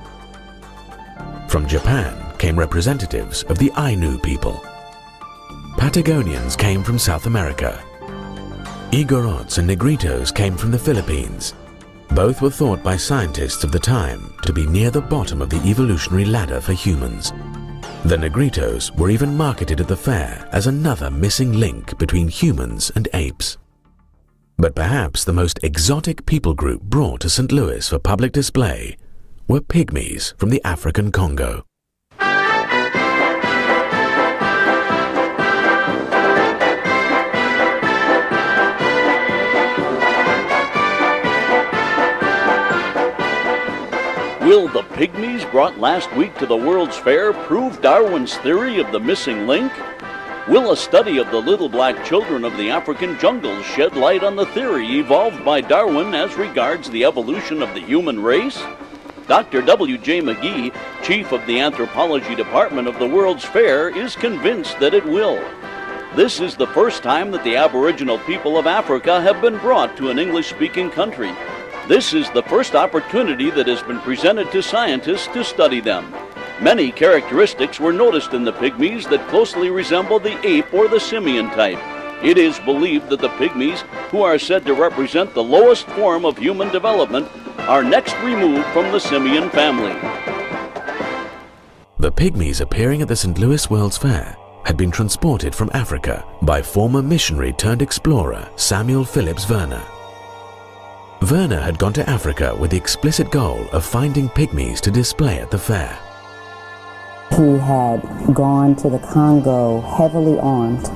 [1.48, 4.64] From Japan came representatives of the Ainu people.
[5.76, 7.82] Patagonians came from South America.
[8.92, 11.54] Igorots and Negritos came from the Philippines.
[12.10, 15.60] Both were thought by scientists of the time to be near the bottom of the
[15.68, 17.32] evolutionary ladder for humans.
[18.04, 23.08] The Negritos were even marketed at the fair as another missing link between humans and
[23.12, 23.58] apes.
[24.56, 27.52] But perhaps the most exotic people group brought to St.
[27.52, 28.96] Louis for public display
[29.48, 31.64] were pygmies from the African Congo.
[44.46, 49.00] Will the pygmies brought last week to the World's Fair prove Darwin's theory of the
[49.00, 49.72] missing link?
[50.46, 54.36] Will a study of the little black children of the African jungles shed light on
[54.36, 58.62] the theory evolved by Darwin as regards the evolution of the human race?
[59.26, 59.62] Dr.
[59.62, 60.20] W.J.
[60.20, 65.44] McGee, chief of the anthropology department of the World's Fair, is convinced that it will.
[66.14, 70.10] This is the first time that the Aboriginal people of Africa have been brought to
[70.10, 71.34] an English speaking country.
[71.88, 76.12] This is the first opportunity that has been presented to scientists to study them.
[76.60, 81.46] Many characteristics were noticed in the pygmies that closely resemble the ape or the simian
[81.50, 81.78] type.
[82.24, 86.36] It is believed that the pygmies, who are said to represent the lowest form of
[86.36, 87.28] human development,
[87.68, 89.94] are next removed from the simian family.
[92.00, 93.38] The pygmies appearing at the St.
[93.38, 99.44] Louis World's Fair had been transported from Africa by former missionary turned explorer Samuel Phillips
[99.44, 99.84] Verner.
[101.22, 105.50] Verner had gone to Africa with the explicit goal of finding pygmies to display at
[105.50, 105.98] the fair.
[107.30, 108.00] He had
[108.32, 110.86] gone to the Congo heavily armed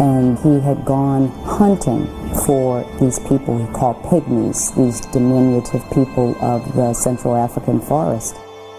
[0.00, 2.06] and he had gone hunting
[2.44, 8.36] for these people he called pygmies, these diminutive people of the Central African forest.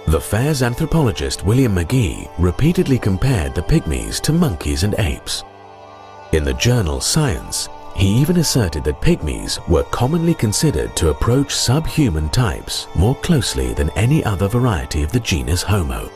[0.07, 5.43] The fair's anthropologist William McGee repeatedly compared the pygmies to monkeys and apes.
[6.33, 12.29] In the journal Science, he even asserted that pygmies were commonly considered to approach subhuman
[12.29, 16.09] types more closely than any other variety of the genus Homo.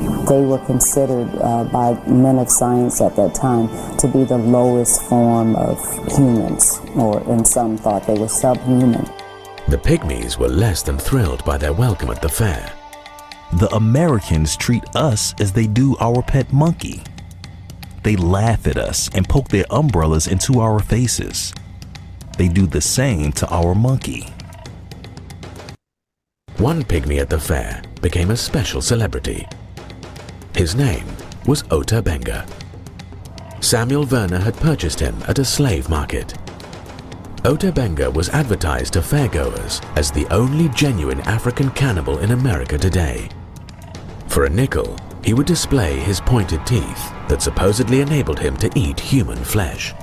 [0.00, 5.02] They were considered uh, by men of science at that time to be the lowest
[5.02, 5.78] form of
[6.16, 9.04] humans, or in some thought they were subhuman.
[9.68, 12.72] The pygmies were less than thrilled by their welcome at the fair.
[13.54, 17.02] The Americans treat us as they do our pet monkey.
[18.02, 21.52] They laugh at us and poke their umbrellas into our faces.
[22.38, 24.32] They do the same to our monkey.
[26.56, 29.46] One pygmy at the fair became a special celebrity.
[30.54, 31.06] His name
[31.46, 32.46] was Ota Benga.
[33.60, 36.34] Samuel Verner had purchased him at a slave market.
[37.44, 43.28] Ota Benga was advertised to fairgoers as the only genuine African cannibal in America today.
[44.28, 48.98] For a nickel, he would display his pointed teeth that supposedly enabled him to eat
[48.98, 49.94] human flesh.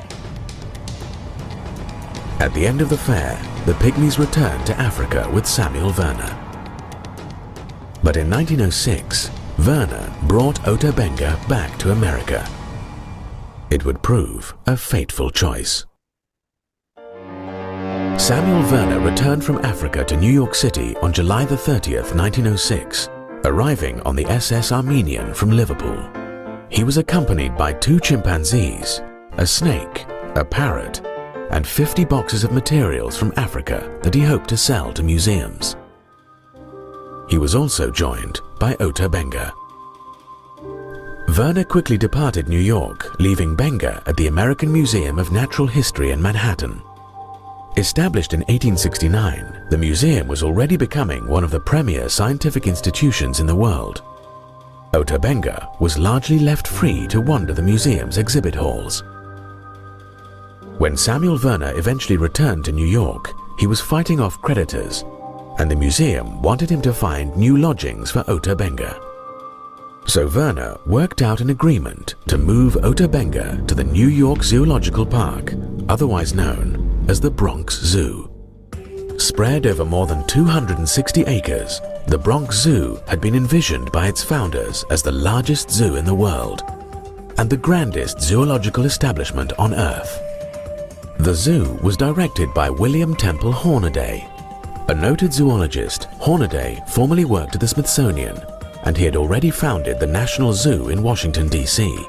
[2.39, 6.35] At the end of the fair, the pygmies returned to Africa with Samuel Verner.
[8.03, 12.48] But in 1906, Verner brought Ota Benga back to America.
[13.72, 15.85] It would prove a fateful choice.
[18.18, 23.10] Samuel Verner returned from Africa to New York City on July the 30th, 1906,
[23.45, 25.97] arriving on the SS Armenian from Liverpool.
[26.69, 29.01] He was accompanied by two chimpanzees,
[29.34, 30.05] a snake,
[30.35, 31.01] a parrot,
[31.51, 35.76] and 50 boxes of materials from Africa that he hoped to sell to museums.
[37.30, 39.53] He was also joined by Ota Benga.
[41.30, 46.22] Verner quickly departed New York, leaving Benga at the American Museum of Natural History in
[46.22, 46.81] Manhattan.
[47.78, 53.45] Established in 1869, the museum was already becoming one of the premier scientific institutions in
[53.45, 54.02] the world.
[54.95, 59.04] Ota Benga was largely left free to wander the museum's exhibit halls.
[60.80, 65.04] When Samuel Verner eventually returned to New York, he was fighting off creditors,
[65.60, 68.99] and the museum wanted him to find new lodgings for Ota Benga.
[70.08, 75.06] So Verner worked out an agreement to move Ota Benga to the New York Zoological
[75.06, 75.54] Park,
[75.88, 78.30] otherwise known as the Bronx Zoo.
[79.18, 84.84] Spread over more than 260 acres, the Bronx Zoo had been envisioned by its founders
[84.90, 86.64] as the largest zoo in the world
[87.38, 90.22] and the grandest zoological establishment on Earth.
[91.20, 94.28] The zoo was directed by William Temple Hornaday.
[94.90, 98.40] A noted zoologist, Hornaday formerly worked at the Smithsonian
[98.84, 102.06] and he had already founded the National Zoo in Washington, D.C.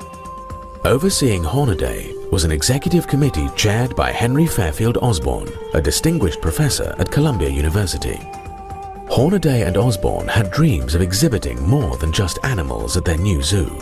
[0.85, 7.11] Overseeing Hornaday was an executive committee chaired by Henry Fairfield Osborn, a distinguished professor at
[7.11, 8.19] Columbia University.
[9.11, 13.77] Hornaday and Osborn had dreams of exhibiting more than just animals at their new zoo.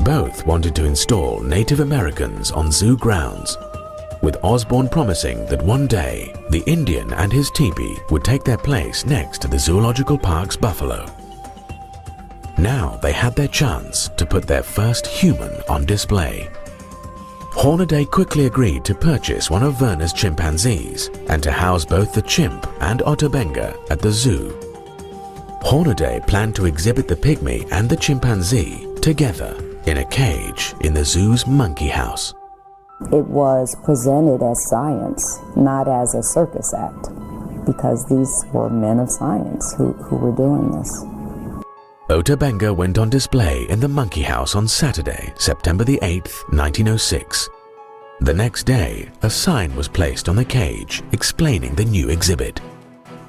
[0.00, 3.56] Both wanted to install Native Americans on zoo grounds,
[4.20, 9.06] with Osborn promising that one day the Indian and his teepee would take their place
[9.06, 11.06] next to the Zoological Park's buffalo.
[12.58, 16.48] Now they had their chance to put their first human on display.
[17.54, 22.66] Hornaday quickly agreed to purchase one of Verner's chimpanzees and to house both the chimp
[22.80, 24.58] and Ota Benga at the zoo.
[25.62, 29.54] Hornaday planned to exhibit the pygmy and the chimpanzee together
[29.86, 32.34] in a cage in the zoo's monkey house.
[33.12, 37.08] It was presented as science, not as a circus act,
[37.66, 41.04] because these were men of science who, who were doing this.
[42.12, 47.48] Ota Benga went on display in the monkey house on Saturday, September the 8th, 1906.
[48.20, 52.60] The next day, a sign was placed on the cage explaining the new exhibit.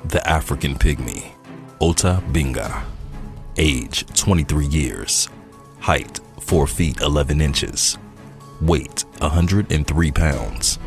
[0.10, 1.32] The African Pygmy,
[1.80, 2.84] Ota Benga.
[3.56, 5.30] Age 23 years.
[5.80, 7.98] Height 4 feet 11 inches.
[8.60, 10.78] Weight 103 pounds.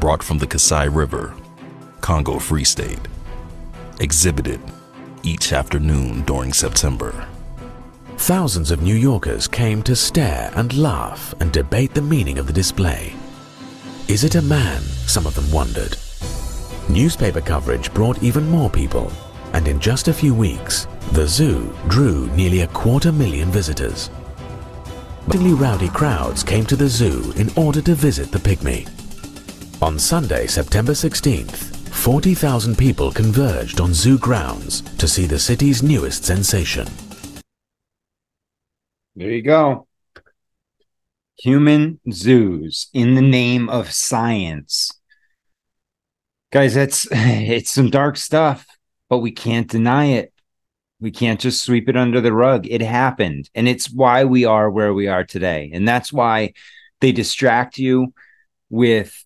[0.00, 1.34] Brought from the Kasai River,
[2.00, 3.06] Congo Free State.
[4.00, 4.60] Exhibited
[5.22, 7.28] each afternoon during September.
[8.16, 12.52] Thousands of New Yorkers came to stare and laugh and debate the meaning of the
[12.52, 13.14] display.
[14.08, 14.80] Is it a man?
[15.06, 15.96] Some of them wondered.
[16.88, 19.12] Newspaper coverage brought even more people,
[19.52, 24.08] and in just a few weeks, the zoo drew nearly a quarter million visitors.
[25.26, 28.88] Particularly rowdy crowds came to the zoo in order to visit the pygmy.
[29.82, 36.24] On Sunday, September 16th, 40,000 people converged on zoo grounds to see the city's newest
[36.24, 36.86] sensation.
[39.16, 39.86] There you go.
[41.38, 44.90] Human zoos in the name of science.
[46.50, 48.66] Guys, that's it's some dark stuff,
[49.08, 50.32] but we can't deny it.
[51.00, 52.66] We can't just sweep it under the rug.
[52.66, 55.70] It happened, and it's why we are where we are today.
[55.72, 56.54] And that's why
[57.00, 58.14] they distract you
[58.70, 59.24] with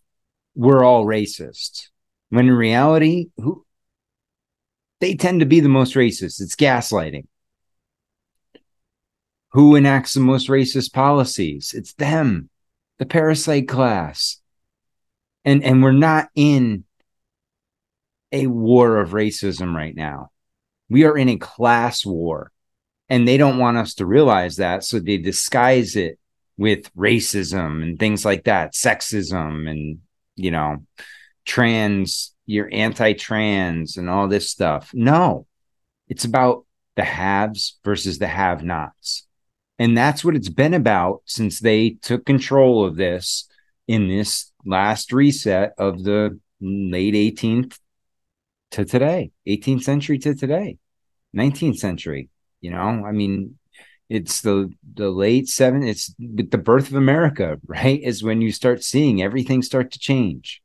[0.55, 1.89] we're all racist.
[2.31, 3.65] When in reality, who
[5.01, 6.41] they tend to be the most racist.
[6.41, 7.27] It's gaslighting.
[9.53, 11.73] Who enacts the most racist policies?
[11.75, 12.51] It's them,
[12.99, 14.41] the parasite class.
[15.45, 16.85] And and we're not in
[18.33, 20.31] a war of racism right now.
[20.89, 22.53] We are in a class war.
[23.09, 24.85] And they don't want us to realize that.
[24.85, 26.19] So they disguise it
[26.59, 30.01] with racism and things like that, sexism and,
[30.37, 30.85] you know,
[31.47, 34.91] trans, you're anti trans and all this stuff.
[34.93, 35.47] No,
[36.09, 36.67] it's about
[36.97, 39.28] the haves versus the have nots.
[39.79, 43.49] And that's what it's been about since they took control of this
[43.87, 47.79] in this last reset of the late 18th
[48.73, 50.79] to today, 18th century to today,
[51.37, 52.29] 19th century.
[52.61, 53.59] You know, I mean,
[54.09, 55.83] it's the the late seven.
[55.83, 58.01] It's with the birth of America, right?
[58.03, 60.63] Is when you start seeing everything start to change,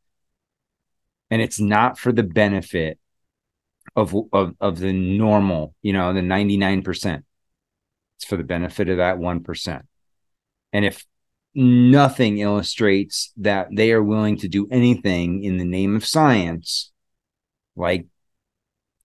[1.29, 2.99] and it's not for the benefit
[3.95, 7.25] of of of the normal, you know, the ninety nine percent.
[8.23, 9.85] It's for the benefit of that one percent.
[10.71, 11.05] And if
[11.53, 16.93] nothing illustrates that they are willing to do anything in the name of science,
[17.75, 18.05] like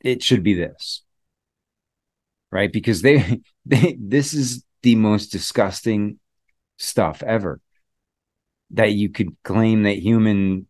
[0.00, 1.02] it should be this
[2.52, 6.20] right because they they this is the most disgusting
[6.76, 7.60] stuff ever
[8.70, 10.68] that you could claim that human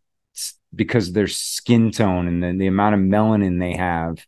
[0.75, 4.25] because their skin tone and the, the amount of melanin they have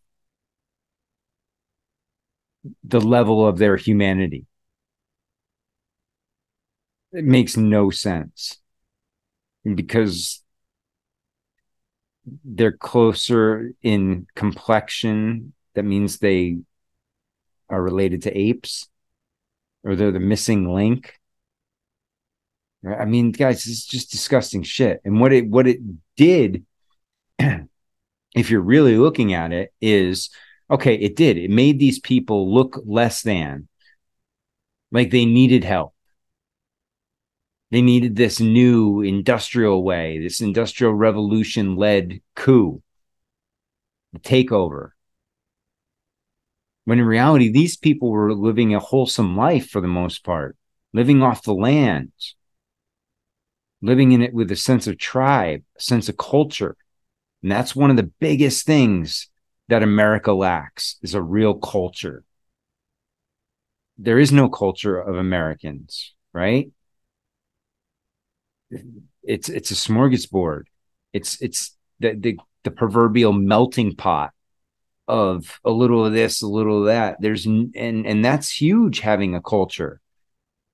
[2.84, 4.46] the level of their humanity
[7.12, 8.58] it makes no sense
[9.74, 10.42] because
[12.44, 15.52] they're closer in complexion.
[15.74, 16.58] That means they
[17.68, 18.88] are related to apes,
[19.84, 21.14] or they're the missing link.
[22.86, 25.00] I mean, guys, it's just disgusting shit.
[25.04, 25.80] And what it what it
[26.16, 26.64] did,
[27.38, 30.30] if you're really looking at it, is
[30.70, 31.36] okay, it did.
[31.36, 33.68] It made these people look less than,
[34.92, 35.94] like they needed help.
[37.70, 42.82] They needed this new industrial way, this industrial revolution led coup,
[44.12, 44.90] the takeover.
[46.84, 50.56] When in reality, these people were living a wholesome life for the most part,
[50.92, 52.10] living off the land,
[53.80, 56.76] living in it with a sense of tribe, a sense of culture.
[57.42, 59.29] And that's one of the biggest things
[59.70, 62.24] that America lacks is a real culture.
[63.98, 66.70] There is no culture of Americans, right?
[69.22, 70.64] It's it's a smorgasbord.
[71.12, 74.32] It's it's the the, the proverbial melting pot
[75.08, 77.20] of a little of this, a little of that.
[77.20, 80.00] There's and and that's huge having a culture,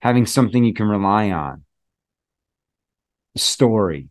[0.01, 1.65] having something you can rely on.
[3.37, 4.09] A story.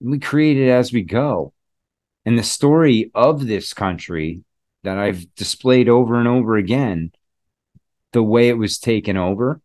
[0.00, 1.52] We create it as we go.
[2.28, 4.44] And the story of this country
[4.82, 7.12] that I've displayed over and over again,
[8.12, 9.62] the way it was taken over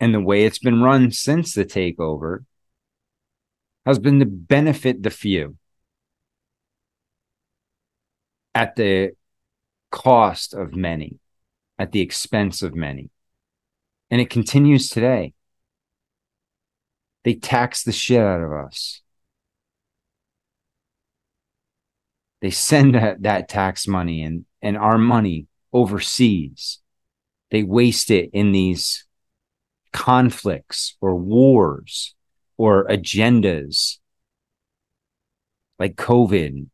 [0.00, 2.46] and the way it's been run since the takeover
[3.86, 5.56] has been to benefit the few
[8.52, 9.12] at the
[9.92, 11.20] cost of many,
[11.78, 13.08] at the expense of many.
[14.10, 15.32] And it continues today.
[17.22, 19.00] They tax the shit out of us.
[22.40, 26.78] They send that, that tax money and, and our money overseas.
[27.50, 29.04] They waste it in these
[29.92, 32.14] conflicts or wars
[32.56, 33.98] or agendas
[35.78, 36.66] like COVID,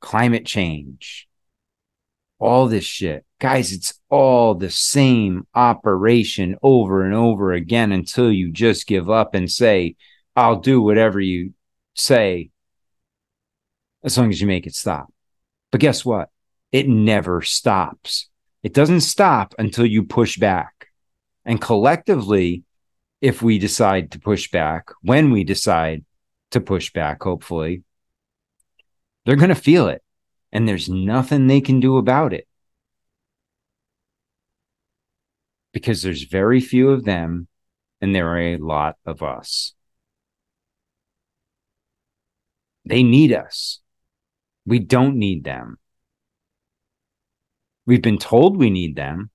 [0.00, 1.28] climate change,
[2.38, 3.24] all this shit.
[3.40, 9.34] Guys, it's all the same operation over and over again until you just give up
[9.34, 9.96] and say,
[10.36, 11.52] I'll do whatever you
[11.94, 12.50] say
[14.04, 15.12] as long as you make it stop.
[15.72, 16.28] But guess what?
[16.70, 18.28] It never stops.
[18.62, 20.88] It doesn't stop until you push back.
[21.44, 22.64] And collectively,
[23.20, 26.04] if we decide to push back, when we decide
[26.50, 27.82] to push back, hopefully,
[29.24, 30.02] they're going to feel it.
[30.52, 32.46] And there's nothing they can do about it.
[35.72, 37.48] Because there's very few of them
[38.00, 39.74] and there are a lot of us.
[42.84, 43.80] They need us.
[44.66, 45.78] We don't need them.
[47.86, 49.30] We've been told we need them,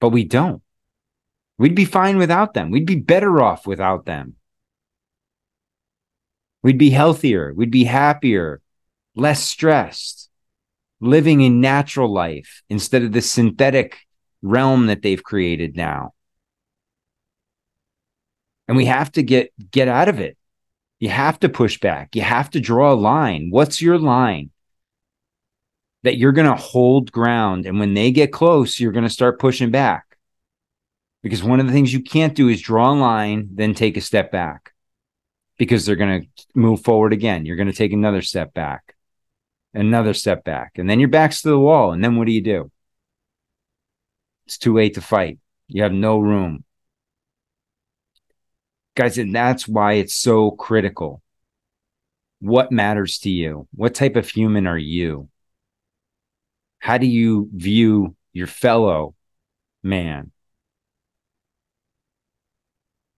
[0.00, 0.62] but we don't.
[1.58, 2.70] We'd be fine without them.
[2.70, 4.36] We'd be better off without them.
[6.62, 7.52] We'd be healthier.
[7.54, 8.60] We'd be happier,
[9.14, 10.30] less stressed,
[11.00, 13.98] living a natural life instead of the synthetic
[14.42, 16.14] realm that they've created now.
[18.66, 20.38] And we have to get get out of it.
[21.00, 22.14] You have to push back.
[22.14, 23.48] You have to draw a line.
[23.50, 24.50] What's your line?
[26.02, 29.40] That you're going to hold ground and when they get close, you're going to start
[29.40, 30.14] pushing back
[31.24, 34.02] because one of the things you can't do is draw a line, then take a
[34.02, 34.74] step back
[35.56, 37.46] because they're going to move forward again.
[37.46, 38.94] You're going to take another step back,
[39.72, 41.92] another step back, and then your back's to the wall.
[41.92, 42.70] And then what do you do?
[44.46, 45.38] It's too late to fight.
[45.68, 46.64] You have no room.
[48.94, 51.20] Guys, and that's why it's so critical.
[52.40, 53.66] What matters to you?
[53.74, 55.28] What type of human are you?
[56.78, 59.14] How do you view your fellow
[59.82, 60.30] man?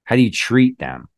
[0.04, 1.08] How do you treat them?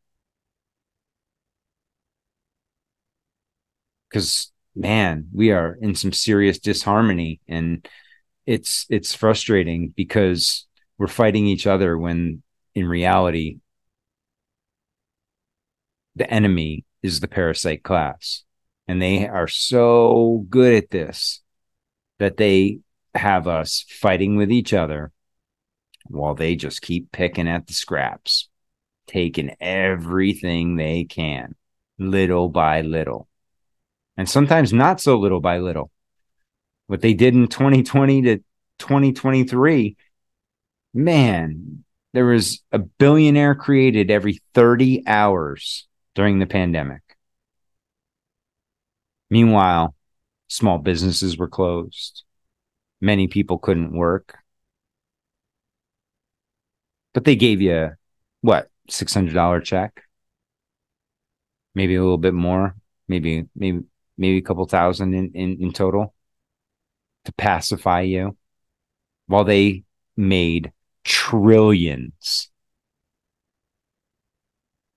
[4.09, 7.87] Because man, we are in some serious disharmony and
[8.45, 10.65] it's it's frustrating because
[10.97, 12.41] we're fighting each other when
[12.73, 13.59] in reality
[16.19, 18.43] the enemy is the parasite class
[18.87, 21.41] and they are so good at this
[22.19, 22.79] that they
[23.15, 25.11] have us fighting with each other
[26.05, 28.49] while they just keep picking at the scraps
[29.09, 31.55] taking everything they can,
[31.97, 33.27] little by little.
[34.15, 35.89] And sometimes not so little by little.
[36.87, 38.37] What they did in 2020 to
[38.77, 39.97] 2023,
[40.93, 41.83] man,
[42.13, 47.01] there was a billionaire created every 30 hours during the pandemic.
[49.29, 49.95] Meanwhile,
[50.47, 52.23] small businesses were closed.
[53.01, 54.37] Many people couldn't work.
[57.13, 57.91] But they gave you
[58.41, 58.69] what?
[58.89, 60.03] $600 check,
[61.75, 62.75] maybe a little bit more,
[63.07, 63.81] maybe maybe
[64.17, 66.13] maybe a couple thousand in, in, in total
[67.25, 68.37] to pacify you
[69.27, 69.83] while they
[70.17, 70.71] made
[71.03, 72.48] trillions.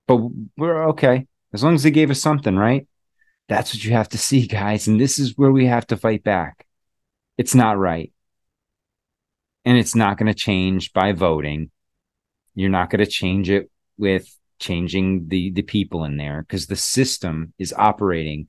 [0.07, 0.21] But
[0.57, 1.27] we're okay.
[1.53, 2.87] As long as they gave us something, right?
[3.49, 4.89] That's what you have to see, guys.
[4.89, 6.67] And this is where we have to fight back.
[7.37, 8.13] It's not right.
[9.65, 11.71] And it's not going to change by voting.
[12.55, 14.27] You're not going to change it with
[14.59, 18.49] changing the the people in there because the system is operating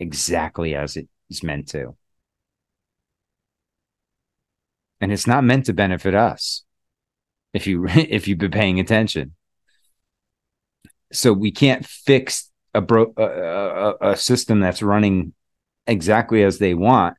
[0.00, 1.96] exactly as it is meant to.
[5.00, 6.64] And it's not meant to benefit us
[7.52, 9.34] if you if you've been paying attention.
[11.12, 15.32] So we can't fix a bro a, a, a system that's running
[15.86, 17.16] exactly as they want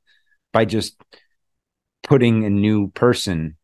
[0.54, 0.96] by just
[2.04, 3.58] putting a new person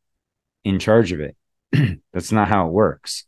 [0.64, 1.36] in charge of it.
[2.14, 3.26] that's not how it works.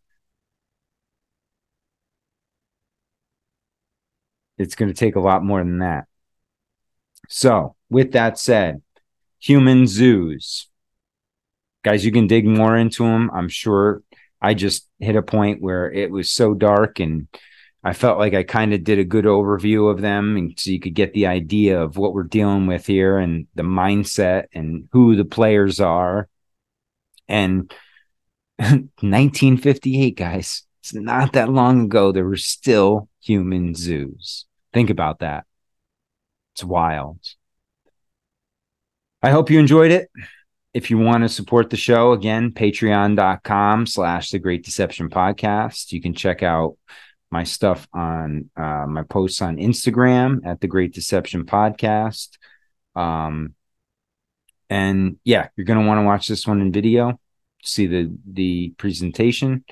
[4.57, 6.05] It's going to take a lot more than that.
[7.29, 8.81] So, with that said,
[9.39, 10.67] human zoos.
[11.83, 13.29] Guys, you can dig more into them.
[13.33, 14.01] I'm sure
[14.41, 17.27] I just hit a point where it was so dark and
[17.83, 20.79] I felt like I kind of did a good overview of them and so you
[20.79, 25.15] could get the idea of what we're dealing with here and the mindset and who
[25.15, 26.27] the players are.
[27.27, 27.73] And
[28.57, 34.45] 1958, guys, it's not that long ago, there were still human zoos.
[34.73, 35.45] Think about that.
[36.53, 37.19] It's wild.
[39.21, 40.09] I hope you enjoyed it.
[40.77, 45.91] If you want to support the show, again, patreon.com slash the Great Deception Podcast.
[45.91, 46.77] You can check out
[47.31, 52.37] my stuff on uh, my posts on Instagram at the Great Deception Podcast.
[52.95, 53.55] Um,
[54.69, 57.19] and yeah, you're going to want to watch this one in video,
[57.63, 59.65] see the the presentation.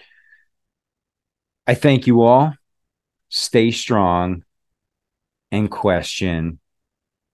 [1.67, 2.55] I thank you all.
[3.29, 4.43] Stay strong
[5.51, 6.57] and question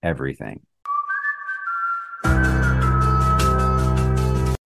[0.04, 0.66] everything.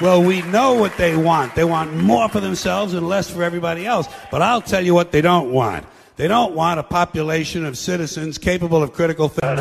[0.00, 1.54] Well, we know what they want.
[1.54, 4.08] They want more for themselves and less for everybody else.
[4.30, 5.84] But I'll tell you what they don't want.
[6.16, 9.58] They don't want a population of citizens capable of critical thinking.